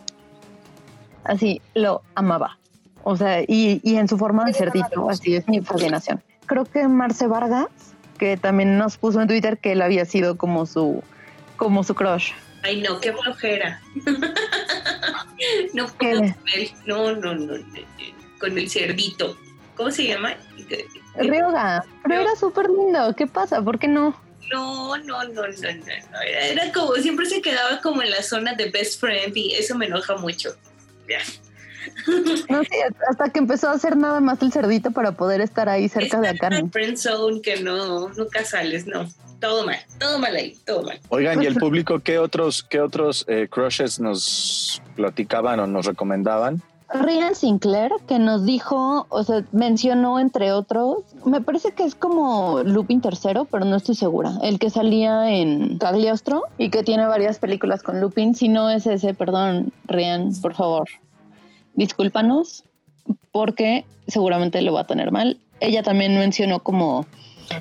Así 1.25 1.61
lo 1.75 2.03
amaba. 2.15 2.59
O 3.03 3.17
sea, 3.17 3.43
y, 3.43 3.81
y 3.83 3.97
en 3.97 4.09
su 4.09 4.17
forma 4.17 4.45
de 4.45 4.55
cerdito, 4.55 5.11
así 5.11 5.37
es 5.37 5.47
mi 5.49 5.61
fascinación. 5.61 6.23
Creo 6.47 6.65
que 6.65 6.87
Marce 6.89 7.27
Vargas, 7.27 7.69
que 8.19 8.37
también 8.37 8.79
nos 8.79 8.97
puso 8.97 9.21
en 9.21 9.29
Twitter 9.29 9.59
que 9.59 9.73
él 9.73 9.83
había 9.83 10.05
sido 10.05 10.37
como 10.37 10.67
su, 10.67 11.03
como 11.57 11.85
su 11.85 11.95
crush. 11.95 12.33
Ay, 12.63 12.81
no, 12.81 12.99
qué 13.01 13.13
flojera. 13.13 13.81
no 15.75 15.87
puedo 15.89 16.21
con 16.21 16.35
él. 16.55 16.71
No, 16.87 17.15
no, 17.15 17.35
no, 17.35 17.55
Con 18.41 18.57
el 18.57 18.71
cerdito. 18.71 19.37
¿Cómo 19.77 19.91
se 19.91 20.07
llama? 20.07 20.35
Ryoga, 21.17 21.85
pero 22.03 22.23
era 22.23 22.37
súper 22.37 22.69
lindo. 22.71 23.15
¿Qué 23.17 23.27
pasa? 23.27 23.61
¿Por 23.63 23.79
qué 23.79 23.89
no? 23.89 24.17
No, 24.51 24.97
no, 24.99 25.25
no, 25.25 25.43
no, 25.43 25.43
no, 25.43 26.21
era 26.23 26.73
como, 26.73 26.95
siempre 26.97 27.27
se 27.27 27.41
quedaba 27.41 27.81
como 27.81 28.03
en 28.03 28.11
la 28.11 28.23
zona 28.23 28.55
de 28.55 28.71
best 28.71 29.01
friend 29.01 29.37
y 29.37 29.55
eso 29.55 29.75
me 29.75 29.87
enoja 29.87 30.17
mucho. 30.17 30.55
No 32.49 32.63
sé, 32.65 32.71
hasta 33.09 33.31
que 33.31 33.39
empezó 33.39 33.69
a 33.69 33.73
hacer 33.73 33.97
nada 33.97 34.21
más 34.21 34.41
el 34.43 34.53
cerdito 34.53 34.91
para 34.91 35.13
poder 35.13 35.41
estar 35.41 35.69
ahí 35.69 35.89
cerca 35.89 36.21
de 36.21 36.29
Akane. 36.29 36.63
una 36.63 36.71
friend 36.71 36.97
zone 36.97 37.41
que 37.43 37.61
no, 37.63 38.09
nunca 38.11 38.45
sales, 38.45 38.87
no. 38.87 39.07
Todo 39.41 39.67
mal, 39.67 39.79
todo 39.99 40.19
mal 40.19 40.35
ahí, 40.35 40.57
todo 40.65 40.83
mal. 40.85 40.99
Oigan, 41.09 41.43
¿y 41.43 41.47
el 41.47 41.55
público 41.61 42.01
qué 42.01 42.19
otros, 42.19 42.63
qué 42.63 42.81
otros 42.81 43.25
eh, 43.29 43.49
crushes 43.51 44.01
nos 44.01 44.81
platicaban 44.97 45.61
o 45.61 45.67
nos 45.67 45.87
recomendaban? 45.87 46.63
Ryan 46.93 47.35
Sinclair, 47.35 47.93
que 48.07 48.19
nos 48.19 48.45
dijo, 48.45 49.07
o 49.09 49.25
sea, 49.25 49.43
mencionó 49.53 50.21
entre 50.21 50.53
otros, 50.53 50.99
me 51.25 51.41
parece 51.41 51.73
que 51.73 51.85
es 51.85 51.95
como 51.95 52.63
Lupin 52.63 53.01
tercero, 53.01 53.47
pero 53.47 53.65
no 53.65 53.77
estoy 53.77 53.95
segura. 53.95 54.33
El 54.43 54.59
que 54.59 54.71
salía 54.71 55.31
en 55.31 55.79
Cagliostro 55.79 56.43
y 56.59 56.71
que 56.71 56.83
tiene 56.83 57.07
varias 57.07 57.39
películas 57.39 57.83
con 57.83 58.01
Lupin. 58.01 58.35
Si 58.35 58.49
no 58.49 58.71
es 58.71 58.87
ese, 58.87 59.15
perdón, 59.15 59.73
Ryan, 59.87 60.31
por 60.41 60.55
favor, 60.55 60.89
discúlpanos, 61.75 62.65
porque 63.33 63.85
seguramente 64.07 64.63
lo 64.63 64.75
va 64.75 64.83
a 64.83 64.87
tener 64.87 65.11
mal. 65.11 65.39
Ella 65.61 65.83
también 65.83 66.17
mencionó 66.17 66.61
como 66.61 67.07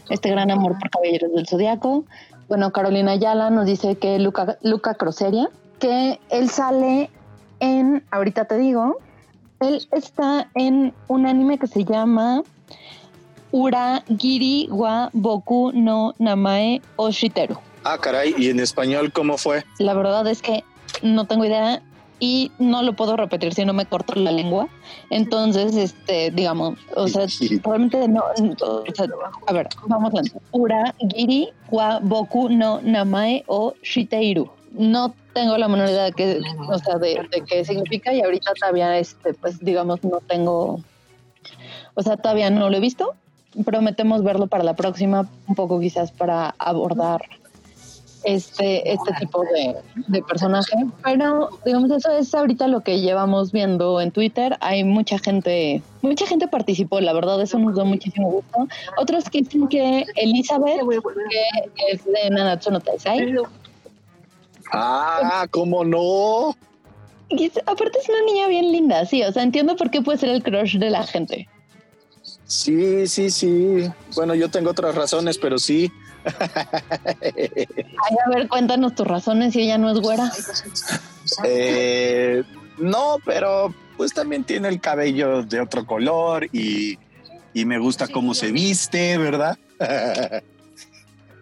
este 0.10 0.30
gran 0.30 0.52
amor 0.52 0.78
por 0.80 0.90
Caballeros 0.90 1.34
del 1.34 1.48
Zodiaco. 1.48 2.06
Bueno, 2.50 2.72
Carolina 2.72 3.14
Ayala 3.14 3.50
nos 3.50 3.66
dice 3.66 3.96
que 3.96 4.20
Luca, 4.20 4.58
Luca 4.62 4.96
que 5.80 6.20
él 6.30 6.50
sale 6.50 7.10
en, 7.60 8.04
ahorita 8.12 8.46
te 8.46 8.58
digo, 8.58 8.98
él 9.64 9.88
está 9.92 10.50
en 10.56 10.94
un 11.08 11.26
anime 11.26 11.58
que 11.58 11.68
se 11.68 11.84
llama 11.84 12.44
Uragiri 13.52 14.68
wa 14.72 15.10
Boku 15.14 15.72
no 15.74 16.14
Namae 16.20 16.82
Oshiteru. 16.98 17.58
Ah, 17.84 17.98
caray, 17.98 18.34
¿y 18.38 18.50
en 18.50 18.60
español 18.60 19.12
cómo 19.12 19.38
fue? 19.38 19.64
La 19.80 19.94
verdad 19.94 20.26
es 20.28 20.42
que 20.42 20.64
no 21.02 21.26
tengo 21.26 21.46
idea 21.46 21.82
y 22.20 22.52
no 22.58 22.82
lo 22.84 22.94
puedo 22.94 23.18
repetir 23.18 23.54
si 23.54 23.66
no 23.66 23.74
me 23.74 23.86
corto 23.86 24.16
la 24.16 24.32
lengua. 24.32 24.70
Entonces, 25.10 25.76
este, 25.76 26.32
digamos, 26.32 26.80
o 26.96 27.08
sea, 27.08 27.26
realmente 27.64 28.08
no, 28.08 28.24
o 28.62 28.94
sea, 28.96 29.08
a 29.48 29.54
ver, 29.54 29.68
vamos 29.88 30.14
lento. 30.14 30.42
Ura, 30.52 30.96
giri, 31.14 31.50
wa, 31.70 32.00
boku, 32.00 32.50
no, 32.50 32.80
namae 32.82 33.44
o 33.48 33.74
shiteiru. 33.84 34.50
No 34.72 35.14
tengo 35.34 35.58
la 35.58 35.68
menor 35.68 35.90
idea 35.90 36.04
de 36.04 36.14
qué, 36.14 36.42
o 36.70 36.78
sea, 36.80 36.98
de, 36.98 37.28
de 37.32 37.44
qué 37.46 37.66
significa 37.66 38.14
y 38.14 38.22
ahorita 38.22 38.54
todavía, 38.60 38.98
este, 38.98 39.34
pues, 39.34 39.60
digamos, 39.60 40.04
no 40.04 40.20
tengo, 40.28 40.80
o 41.96 42.02
sea, 42.02 42.18
todavía 42.18 42.50
no 42.50 42.70
lo 42.70 42.78
he 42.78 42.80
visto. 42.80 43.14
Prometemos 43.66 44.24
verlo 44.24 44.48
para 44.48 44.64
la 44.64 44.76
próxima, 44.76 45.28
un 45.48 45.56
poco 45.56 45.80
quizás 45.80 46.12
para 46.12 46.56
abordar 46.58 47.22
este, 48.24 48.92
este 48.92 49.14
tipo 49.20 49.44
de, 49.44 49.76
de, 50.08 50.24
personaje. 50.24 50.74
Pero, 51.04 51.50
digamos, 51.66 51.92
eso 51.92 52.12
es 52.12 52.34
ahorita 52.34 52.68
lo 52.68 52.82
que 52.82 53.00
llevamos 53.00 53.52
viendo 53.52 54.02
en 54.02 54.12
Twitter. 54.12 54.58
Hay 54.62 54.84
mucha 54.84 55.20
gente, 55.20 55.82
mucha 56.02 56.26
gente 56.26 56.48
participó, 56.48 57.00
la 57.00 57.14
verdad, 57.14 57.42
eso 57.42 57.60
nos 57.60 57.76
da 57.76 57.84
muchísimo 57.84 58.32
gusto. 58.32 58.68
Otros 58.98 59.30
que 59.30 59.40
dicen 59.42 59.68
que 59.68 60.06
Elizabeth, 60.16 60.82
que 60.82 61.92
es 61.92 62.06
de 62.06 62.30
Nanatsu 62.32 62.72
no 62.72 62.80
Taisai. 62.80 63.36
Ah, 64.74 65.48
¿cómo 65.52 65.86
no? 65.86 66.56
Y 67.30 67.46
es, 67.46 67.58
aparte 67.66 68.00
es 68.00 68.10
una 68.10 68.22
niña 68.26 68.48
bien 68.48 68.72
linda, 68.72 69.06
sí, 69.06 69.24
o 69.24 69.32
sea, 69.32 69.44
entiendo 69.44 69.76
por 69.76 69.92
qué 69.92 70.02
puede 70.02 70.18
ser 70.18 70.30
el 70.30 70.44
crush 70.44 70.78
de 70.78 70.90
la 70.90 71.04
gente. 71.04 71.48
Sí, 72.46 73.08
sí, 73.08 73.30
sí. 73.30 73.90
Bueno, 74.16 74.36
yo 74.36 74.50
tengo 74.50 74.72
otras 74.72 74.96
razones, 74.96 75.38
pero 75.38 75.58
sí. 75.60 75.92
Ay, 77.22 78.18
a 78.26 78.30
ver, 78.30 78.48
cuéntanos 78.48 78.96
tus 78.96 79.08
razones 79.08 79.54
si 79.54 79.62
ella 79.62 79.78
no 79.78 79.92
es 79.92 80.00
güera. 80.00 80.32
Eh, 81.44 82.44
no, 82.78 83.18
pero 83.26 83.74
pues 83.98 84.14
también 84.14 84.44
tiene 84.44 84.70
el 84.70 84.82
cabello 84.82 85.44
de 85.44 85.62
otro 85.62 85.86
color 85.86 86.48
y, 86.52 86.98
y 87.54 87.66
me 87.66 87.78
gusta 87.78 88.08
cómo 88.08 88.34
se 88.34 88.52
viste, 88.52 89.18
¿verdad? 89.18 89.58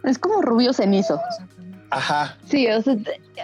es 0.04 0.20
como 0.20 0.42
rubio 0.42 0.74
cenizo. 0.74 1.20
Ajá. 1.92 2.38
Sí, 2.50 2.68
o 2.68 2.82
sea, 2.82 2.96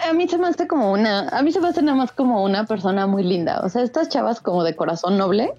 a 0.09 0.13
mí 0.13 0.27
se 0.27 0.37
me 0.37 0.47
hace 0.47 0.67
como 0.67 0.91
una, 0.91 1.27
a 1.29 1.41
mí 1.41 1.51
se 1.51 1.59
me 1.59 1.67
hace 1.67 1.81
nada 1.81 1.97
más 1.97 2.13
como 2.13 2.43
una 2.43 2.65
persona 2.65 3.05
muy 3.05 3.23
linda. 3.23 3.59
O 3.63 3.69
sea, 3.69 3.83
estas 3.83 4.07
chavas 4.09 4.39
como 4.39 4.63
de 4.63 4.75
corazón 4.75 5.17
noble, 5.17 5.53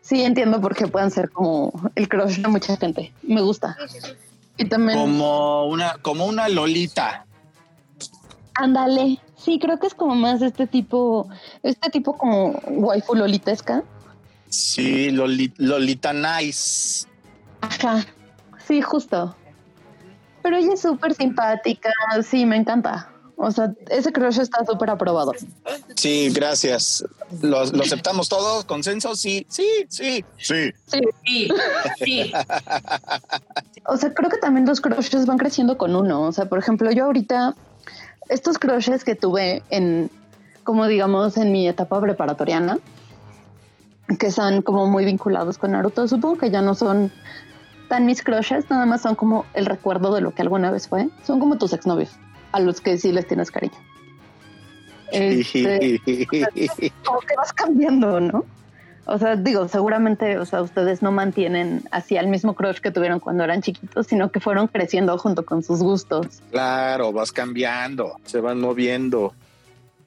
sí 0.00 0.22
entiendo 0.22 0.60
por 0.60 0.74
qué 0.74 0.88
pueden 0.88 1.12
ser 1.12 1.30
como 1.30 1.72
el 1.94 2.08
crush 2.08 2.38
de 2.38 2.48
mucha 2.48 2.76
gente. 2.76 3.12
Me 3.22 3.40
gusta. 3.40 3.76
Y 4.56 4.68
también. 4.68 4.98
Como 4.98 5.66
una, 5.66 5.94
como 6.02 6.26
una 6.26 6.48
Lolita. 6.48 7.24
Ándale. 8.54 9.20
Sí, 9.36 9.60
creo 9.60 9.78
que 9.78 9.86
es 9.86 9.94
como 9.94 10.16
más 10.16 10.42
este 10.42 10.66
tipo, 10.66 11.28
este 11.62 11.90
tipo 11.90 12.18
como 12.18 12.58
waifu 12.66 13.14
lolitesca. 13.14 13.84
Sí, 14.48 15.10
Lolita 15.10 16.12
Nice. 16.12 17.06
Ajá. 17.60 18.04
Sí, 18.66 18.82
justo. 18.82 19.36
Pero 20.46 20.58
ella 20.58 20.74
es 20.74 20.80
súper 20.80 21.12
simpática. 21.12 21.90
Sí, 22.22 22.46
me 22.46 22.54
encanta. 22.54 23.10
O 23.36 23.50
sea, 23.50 23.72
ese 23.90 24.12
crush 24.12 24.38
está 24.38 24.64
súper 24.64 24.90
aprobado. 24.90 25.32
Sí, 25.96 26.30
gracias. 26.32 27.04
¿Lo, 27.42 27.64
¿Lo, 27.64 27.82
aceptamos 27.82 28.28
todos? 28.28 28.64
¿Consenso? 28.64 29.16
Sí, 29.16 29.44
sí, 29.48 29.66
sí, 29.88 30.24
sí. 30.38 30.72
Sí, 30.86 31.00
sí. 31.24 31.48
sí. 32.04 32.32
o 33.86 33.96
sea, 33.96 34.14
creo 34.14 34.30
que 34.30 34.38
también 34.38 34.66
los 34.66 34.80
crushes 34.80 35.26
van 35.26 35.36
creciendo 35.36 35.76
con 35.76 35.96
uno. 35.96 36.22
O 36.22 36.30
sea, 36.30 36.48
por 36.48 36.60
ejemplo, 36.60 36.92
yo 36.92 37.06
ahorita, 37.06 37.56
estos 38.28 38.56
crushes 38.56 39.02
que 39.02 39.16
tuve 39.16 39.64
en, 39.70 40.12
como 40.62 40.86
digamos, 40.86 41.36
en 41.38 41.50
mi 41.50 41.66
etapa 41.66 42.00
preparatoriana, 42.00 42.78
que 44.20 44.28
están 44.28 44.62
como 44.62 44.86
muy 44.86 45.04
vinculados 45.04 45.58
con 45.58 45.72
Naruto, 45.72 46.06
supongo 46.06 46.38
que 46.38 46.52
ya 46.52 46.62
no 46.62 46.76
son 46.76 47.10
tan 47.88 48.06
mis 48.06 48.22
crushes, 48.22 48.68
nada 48.70 48.86
más 48.86 49.02
son 49.02 49.14
como 49.14 49.46
el 49.54 49.66
recuerdo 49.66 50.14
de 50.14 50.20
lo 50.20 50.34
que 50.34 50.42
alguna 50.42 50.70
vez 50.70 50.88
fue. 50.88 51.08
Son 51.24 51.40
como 51.40 51.58
tus 51.58 51.72
exnovios 51.72 52.10
a 52.52 52.60
los 52.60 52.80
que 52.80 52.98
sí 52.98 53.12
les 53.12 53.26
tienes 53.26 53.50
cariño. 53.50 53.78
Este, 55.12 56.00
como 57.04 57.20
que 57.20 57.36
vas 57.36 57.52
cambiando, 57.52 58.20
¿no? 58.20 58.44
O 59.08 59.18
sea, 59.18 59.36
digo, 59.36 59.68
seguramente, 59.68 60.36
o 60.36 60.44
sea, 60.44 60.62
ustedes 60.62 61.00
no 61.00 61.12
mantienen 61.12 61.84
así 61.92 62.16
el 62.16 62.26
mismo 62.26 62.54
crush 62.54 62.78
que 62.78 62.90
tuvieron 62.90 63.20
cuando 63.20 63.44
eran 63.44 63.62
chiquitos, 63.62 64.08
sino 64.08 64.32
que 64.32 64.40
fueron 64.40 64.66
creciendo 64.66 65.16
junto 65.16 65.44
con 65.46 65.62
sus 65.62 65.80
gustos. 65.80 66.26
Claro, 66.50 67.12
vas 67.12 67.30
cambiando, 67.30 68.18
se 68.24 68.40
van 68.40 68.60
moviendo, 68.60 69.32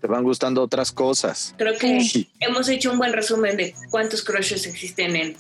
te 0.02 0.08
van 0.08 0.24
gustando 0.24 0.62
otras 0.62 0.92
cosas. 0.92 1.56
Creo 1.58 1.78
que 1.78 2.02
sí. 2.02 2.30
hemos 2.42 2.68
hecho 2.68 2.92
un 2.92 2.98
buen 2.98 3.13
resumen 3.13 3.56
de 3.56 3.74
cuántos 3.89 4.22
crushes 4.22 4.68
existen 4.68 5.15
en, 5.15 5.38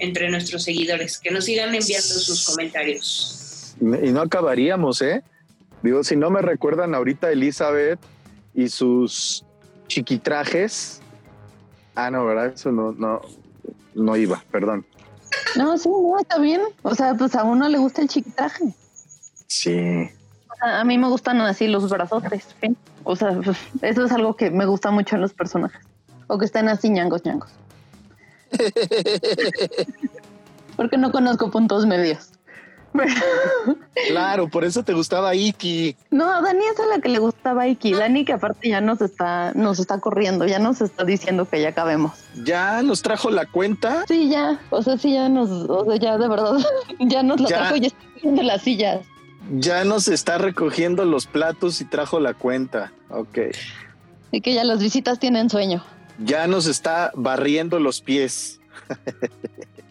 entre 0.00 0.28
nuestros 0.30 0.64
seguidores. 0.64 1.18
Que 1.18 1.30
nos 1.30 1.44
sigan 1.44 1.74
enviando 1.74 2.08
sus 2.08 2.44
comentarios. 2.44 3.76
Y 3.80 4.10
no 4.10 4.22
acabaríamos, 4.22 5.00
¿eh? 5.02 5.22
Digo, 5.82 6.04
si 6.04 6.16
no 6.16 6.30
me 6.30 6.42
recuerdan 6.42 6.94
ahorita 6.94 7.30
Elizabeth 7.30 7.98
y 8.54 8.68
sus 8.68 9.44
chiquitrajes. 9.86 11.00
Ah, 11.94 12.10
no, 12.10 12.26
¿verdad? 12.26 12.52
Eso 12.54 12.72
no, 12.72 12.92
no, 12.92 13.20
no 13.94 14.16
iba, 14.16 14.42
perdón. 14.50 14.84
No, 15.56 15.78
sí, 15.78 15.88
no, 15.88 16.18
está 16.18 16.38
bien. 16.38 16.60
O 16.82 16.94
sea, 16.94 17.14
pues 17.14 17.34
a 17.34 17.44
uno 17.44 17.68
le 17.68 17.78
gusta 17.78 18.02
el 18.02 18.08
chiquitraje. 18.08 18.74
Sí. 19.46 20.10
A, 20.60 20.80
a 20.80 20.84
mí 20.84 20.98
me 20.98 21.08
gustan 21.08 21.40
así 21.40 21.66
los 21.66 21.88
brazotes. 21.88 22.44
¿sí? 22.60 22.76
O 23.04 23.16
sea, 23.16 23.38
pues, 23.42 23.56
eso 23.82 24.04
es 24.04 24.12
algo 24.12 24.36
que 24.36 24.50
me 24.50 24.66
gusta 24.66 24.90
mucho 24.90 25.16
en 25.16 25.22
los 25.22 25.32
personajes. 25.32 25.80
O 26.26 26.38
que 26.38 26.44
estén 26.44 26.68
así 26.68 26.90
ñangos, 26.90 27.24
ñangos. 27.24 27.50
Porque 30.76 30.96
no 30.96 31.12
conozco 31.12 31.50
puntos 31.50 31.86
medios. 31.86 32.30
claro, 34.08 34.48
por 34.48 34.64
eso 34.64 34.82
te 34.82 34.92
gustaba 34.92 35.34
Iki. 35.34 35.96
No, 36.10 36.28
a 36.28 36.40
Dani 36.40 36.64
es 36.72 36.80
a 36.80 36.86
la 36.86 37.00
que 37.00 37.08
le 37.08 37.18
gustaba 37.18 37.68
Iki. 37.68 37.94
Dani 37.94 38.24
que 38.24 38.32
aparte 38.32 38.68
ya 38.68 38.80
nos 38.80 39.00
está, 39.00 39.52
nos 39.54 39.78
está 39.78 40.00
corriendo, 40.00 40.46
ya 40.46 40.58
nos 40.58 40.80
está 40.80 41.04
diciendo 41.04 41.48
que 41.48 41.60
ya 41.60 41.68
acabemos. 41.68 42.12
¿Ya 42.44 42.82
nos 42.82 43.02
trajo 43.02 43.30
la 43.30 43.46
cuenta? 43.46 44.04
Sí, 44.08 44.28
ya. 44.28 44.60
O 44.70 44.82
sea, 44.82 44.98
sí, 44.98 45.14
ya 45.14 45.28
nos, 45.28 45.50
o 45.50 45.84
sea, 45.84 45.96
ya 45.96 46.18
de 46.18 46.28
verdad, 46.28 46.58
ya 47.00 47.22
nos 47.22 47.40
la 47.40 47.48
ya. 47.48 47.56
trajo 47.58 47.76
y 47.76 47.86
está 47.86 47.98
haciendo 48.16 48.42
las 48.42 48.62
sillas. 48.62 49.00
Ya 49.52 49.84
nos 49.84 50.08
está 50.08 50.38
recogiendo 50.38 51.04
los 51.04 51.26
platos 51.26 51.80
y 51.80 51.84
trajo 51.84 52.20
la 52.20 52.34
cuenta. 52.34 52.92
Ok. 53.08 53.38
Y 54.32 54.40
que 54.40 54.54
ya 54.54 54.64
las 54.64 54.80
visitas 54.80 55.18
tienen 55.18 55.50
sueño. 55.50 55.82
Ya 56.24 56.46
nos 56.46 56.66
está 56.66 57.10
barriendo 57.14 57.78
los 57.78 58.00
pies. 58.00 58.60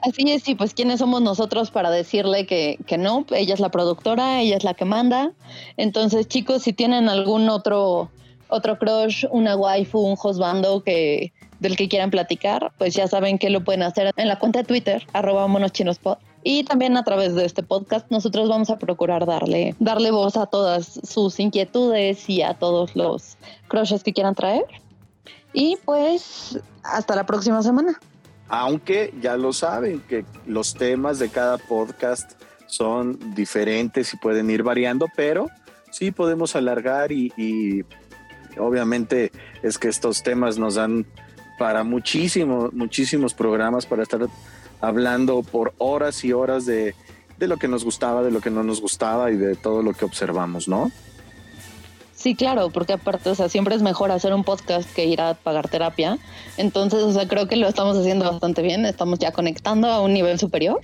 Así 0.02 0.32
es, 0.32 0.48
y 0.48 0.56
pues 0.56 0.74
quiénes 0.74 1.00
somos 1.00 1.22
nosotros 1.22 1.72
para 1.72 1.89
decirle 1.89 2.46
que, 2.46 2.80
que, 2.86 2.98
no, 2.98 3.26
ella 3.32 3.54
es 3.54 3.60
la 3.60 3.70
productora, 3.70 4.39
ella 4.42 4.56
es 4.56 4.63
la 4.63 4.74
que 4.74 4.86
manda. 4.86 5.34
Entonces, 5.76 6.28
chicos, 6.28 6.63
si 6.63 6.72
tienen 6.72 7.10
algún 7.10 7.50
otro, 7.50 8.10
otro 8.48 8.78
crush, 8.78 9.26
una 9.32 9.58
waifu, 9.58 10.00
un 10.00 10.15
hostbando 10.22 10.84
que, 10.84 11.34
del 11.60 11.76
que 11.76 11.89
quieran 11.89 12.12
platicar, 12.12 12.72
pues 12.78 12.94
ya 12.94 13.08
saben 13.08 13.38
que 13.38 13.50
lo 13.50 13.63
pueden 13.63 13.84
hacer 13.84 14.13
en 14.15 14.28
la 14.28 14.39
cuenta 14.39 14.60
de 14.60 14.65
Twitter, 14.65 15.06
arroba 15.12 15.48
monochinospod. 15.48 16.18
Y 16.44 16.63
también 16.63 16.96
a 16.96 17.04
través 17.04 17.36
de 17.36 17.44
este 17.44 17.63
podcast 17.63 18.10
nosotros 18.10 18.48
vamos 18.48 18.70
a 18.70 18.80
procurar 18.80 19.26
darle, 19.26 19.76
darle 19.80 20.12
voz 20.12 20.38
a 20.38 20.46
todas 20.46 21.02
sus 21.04 21.38
inquietudes 21.39 22.30
y 22.30 22.42
a 22.42 22.54
todos 22.54 22.96
los 22.96 23.38
crushes 23.68 24.04
que 24.04 24.13
quieran 24.13 24.36
traer. 24.36 24.63
Y 25.53 25.77
pues 25.85 26.59
hasta 26.83 27.15
la 27.15 27.25
próxima 27.25 27.62
semana 27.62 27.99
aunque 28.49 29.13
ya 29.21 29.38
lo 29.38 29.53
saben 29.53 30.01
que 30.01 30.25
los 30.45 30.73
temas 30.73 31.19
de 31.19 31.29
cada 31.29 31.57
podcast 31.57 32.31
son 32.65 33.35
diferentes 33.35 34.13
y 34.13 34.17
pueden 34.17 34.49
ir 34.49 34.63
variando, 34.63 35.07
pero 35.15 35.47
sí 35.91 36.12
podemos 36.12 36.55
alargar 36.55 37.12
y, 37.12 37.85
obviamente 38.57 39.31
es 39.63 39.77
que 39.77 39.88
estos 39.88 40.21
temas 40.23 40.57
nos 40.57 40.75
dan 40.75 41.05
para 41.57 41.83
muchísimos, 41.83 42.73
muchísimos 42.73 43.33
programas 43.33 43.85
para 43.85 44.03
estar 44.03 44.27
hablando 44.81 45.43
por 45.43 45.73
horas 45.77 46.23
y 46.25 46.33
horas 46.33 46.65
de, 46.65 46.95
de 47.38 47.47
lo 47.47 47.57
que 47.57 47.67
nos 47.67 47.85
gustaba, 47.85 48.23
de 48.23 48.31
lo 48.31 48.41
que 48.41 48.49
no 48.49 48.63
nos 48.63 48.81
gustaba 48.81 49.31
y 49.31 49.38
de 49.38 49.55
todo 49.55 49.83
lo 49.83 49.93
que 49.93 50.05
observamos, 50.05 50.67
¿no? 50.67 50.91
Sí, 52.19 52.36
claro, 52.36 52.69
porque 52.69 52.91
aparte, 52.91 53.29
o 53.29 53.36
sea, 53.36 53.47
siempre 53.47 53.75
es 53.75 53.82
mejor 53.82 54.12
hacer 54.12 54.34
un 54.34 54.43
podcast 54.43 54.93
que 54.93 55.05
ir 55.05 55.21
a 55.21 55.36
pagar 55.36 55.69
terapia. 55.69 56.17
Entonces, 56.58 57.01
o 57.01 57.13
sea, 57.13 57.29
creo 57.29 57.47
que 57.47 57.55
lo 57.55 57.65
estamos 57.65 57.95
haciendo 57.95 58.29
bastante 58.29 58.62
bien. 58.62 58.86
Estamos 58.86 59.19
ya 59.19 59.32
conectando 59.32 59.88
a 59.88 60.01
un 60.01 60.13
nivel 60.13 60.38
superior. 60.38 60.82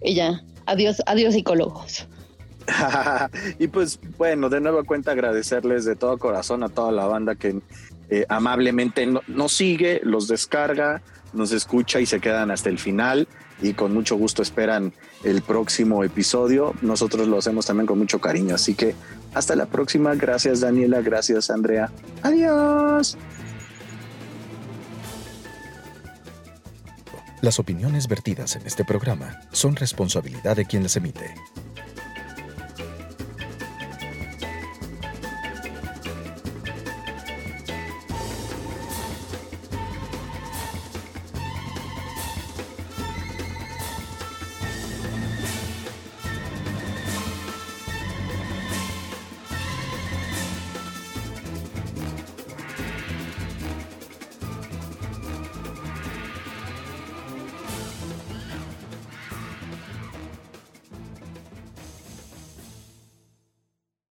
Y 0.00 0.14
ya, 0.14 0.42
adiós, 0.64 1.02
adiós 1.04 1.34
psicólogos. 1.34 2.08
y 3.58 3.68
pues, 3.68 4.00
bueno, 4.16 4.48
de 4.48 4.62
nueva 4.62 4.82
cuenta 4.84 5.10
agradecerles 5.10 5.84
de 5.84 5.94
todo 5.94 6.16
corazón 6.16 6.62
a 6.62 6.70
toda 6.70 6.90
la 6.90 7.04
banda 7.04 7.34
que 7.34 7.60
eh, 8.08 8.24
amablemente 8.30 9.04
no, 9.04 9.20
nos 9.26 9.52
sigue, 9.52 10.00
los 10.04 10.26
descarga, 10.26 11.02
nos 11.34 11.52
escucha 11.52 12.00
y 12.00 12.06
se 12.06 12.18
quedan 12.18 12.50
hasta 12.50 12.70
el 12.70 12.78
final 12.78 13.28
y 13.60 13.72
con 13.74 13.94
mucho 13.94 14.16
gusto 14.16 14.42
esperan 14.42 14.92
el 15.24 15.42
próximo 15.42 16.04
episodio. 16.04 16.74
Nosotros 16.82 17.26
lo 17.28 17.38
hacemos 17.38 17.66
también 17.66 17.86
con 17.86 17.98
mucho 17.98 18.20
cariño. 18.20 18.54
Así 18.54 18.74
que 18.74 18.94
hasta 19.34 19.56
la 19.56 19.66
próxima. 19.66 20.14
Gracias 20.14 20.60
Daniela, 20.60 21.00
gracias 21.00 21.50
Andrea. 21.50 21.90
Adiós. 22.22 23.16
Las 27.42 27.58
opiniones 27.58 28.08
vertidas 28.08 28.56
en 28.56 28.66
este 28.66 28.84
programa 28.84 29.40
son 29.52 29.76
responsabilidad 29.76 30.56
de 30.56 30.64
quien 30.64 30.82
las 30.82 30.96
emite 30.96 31.34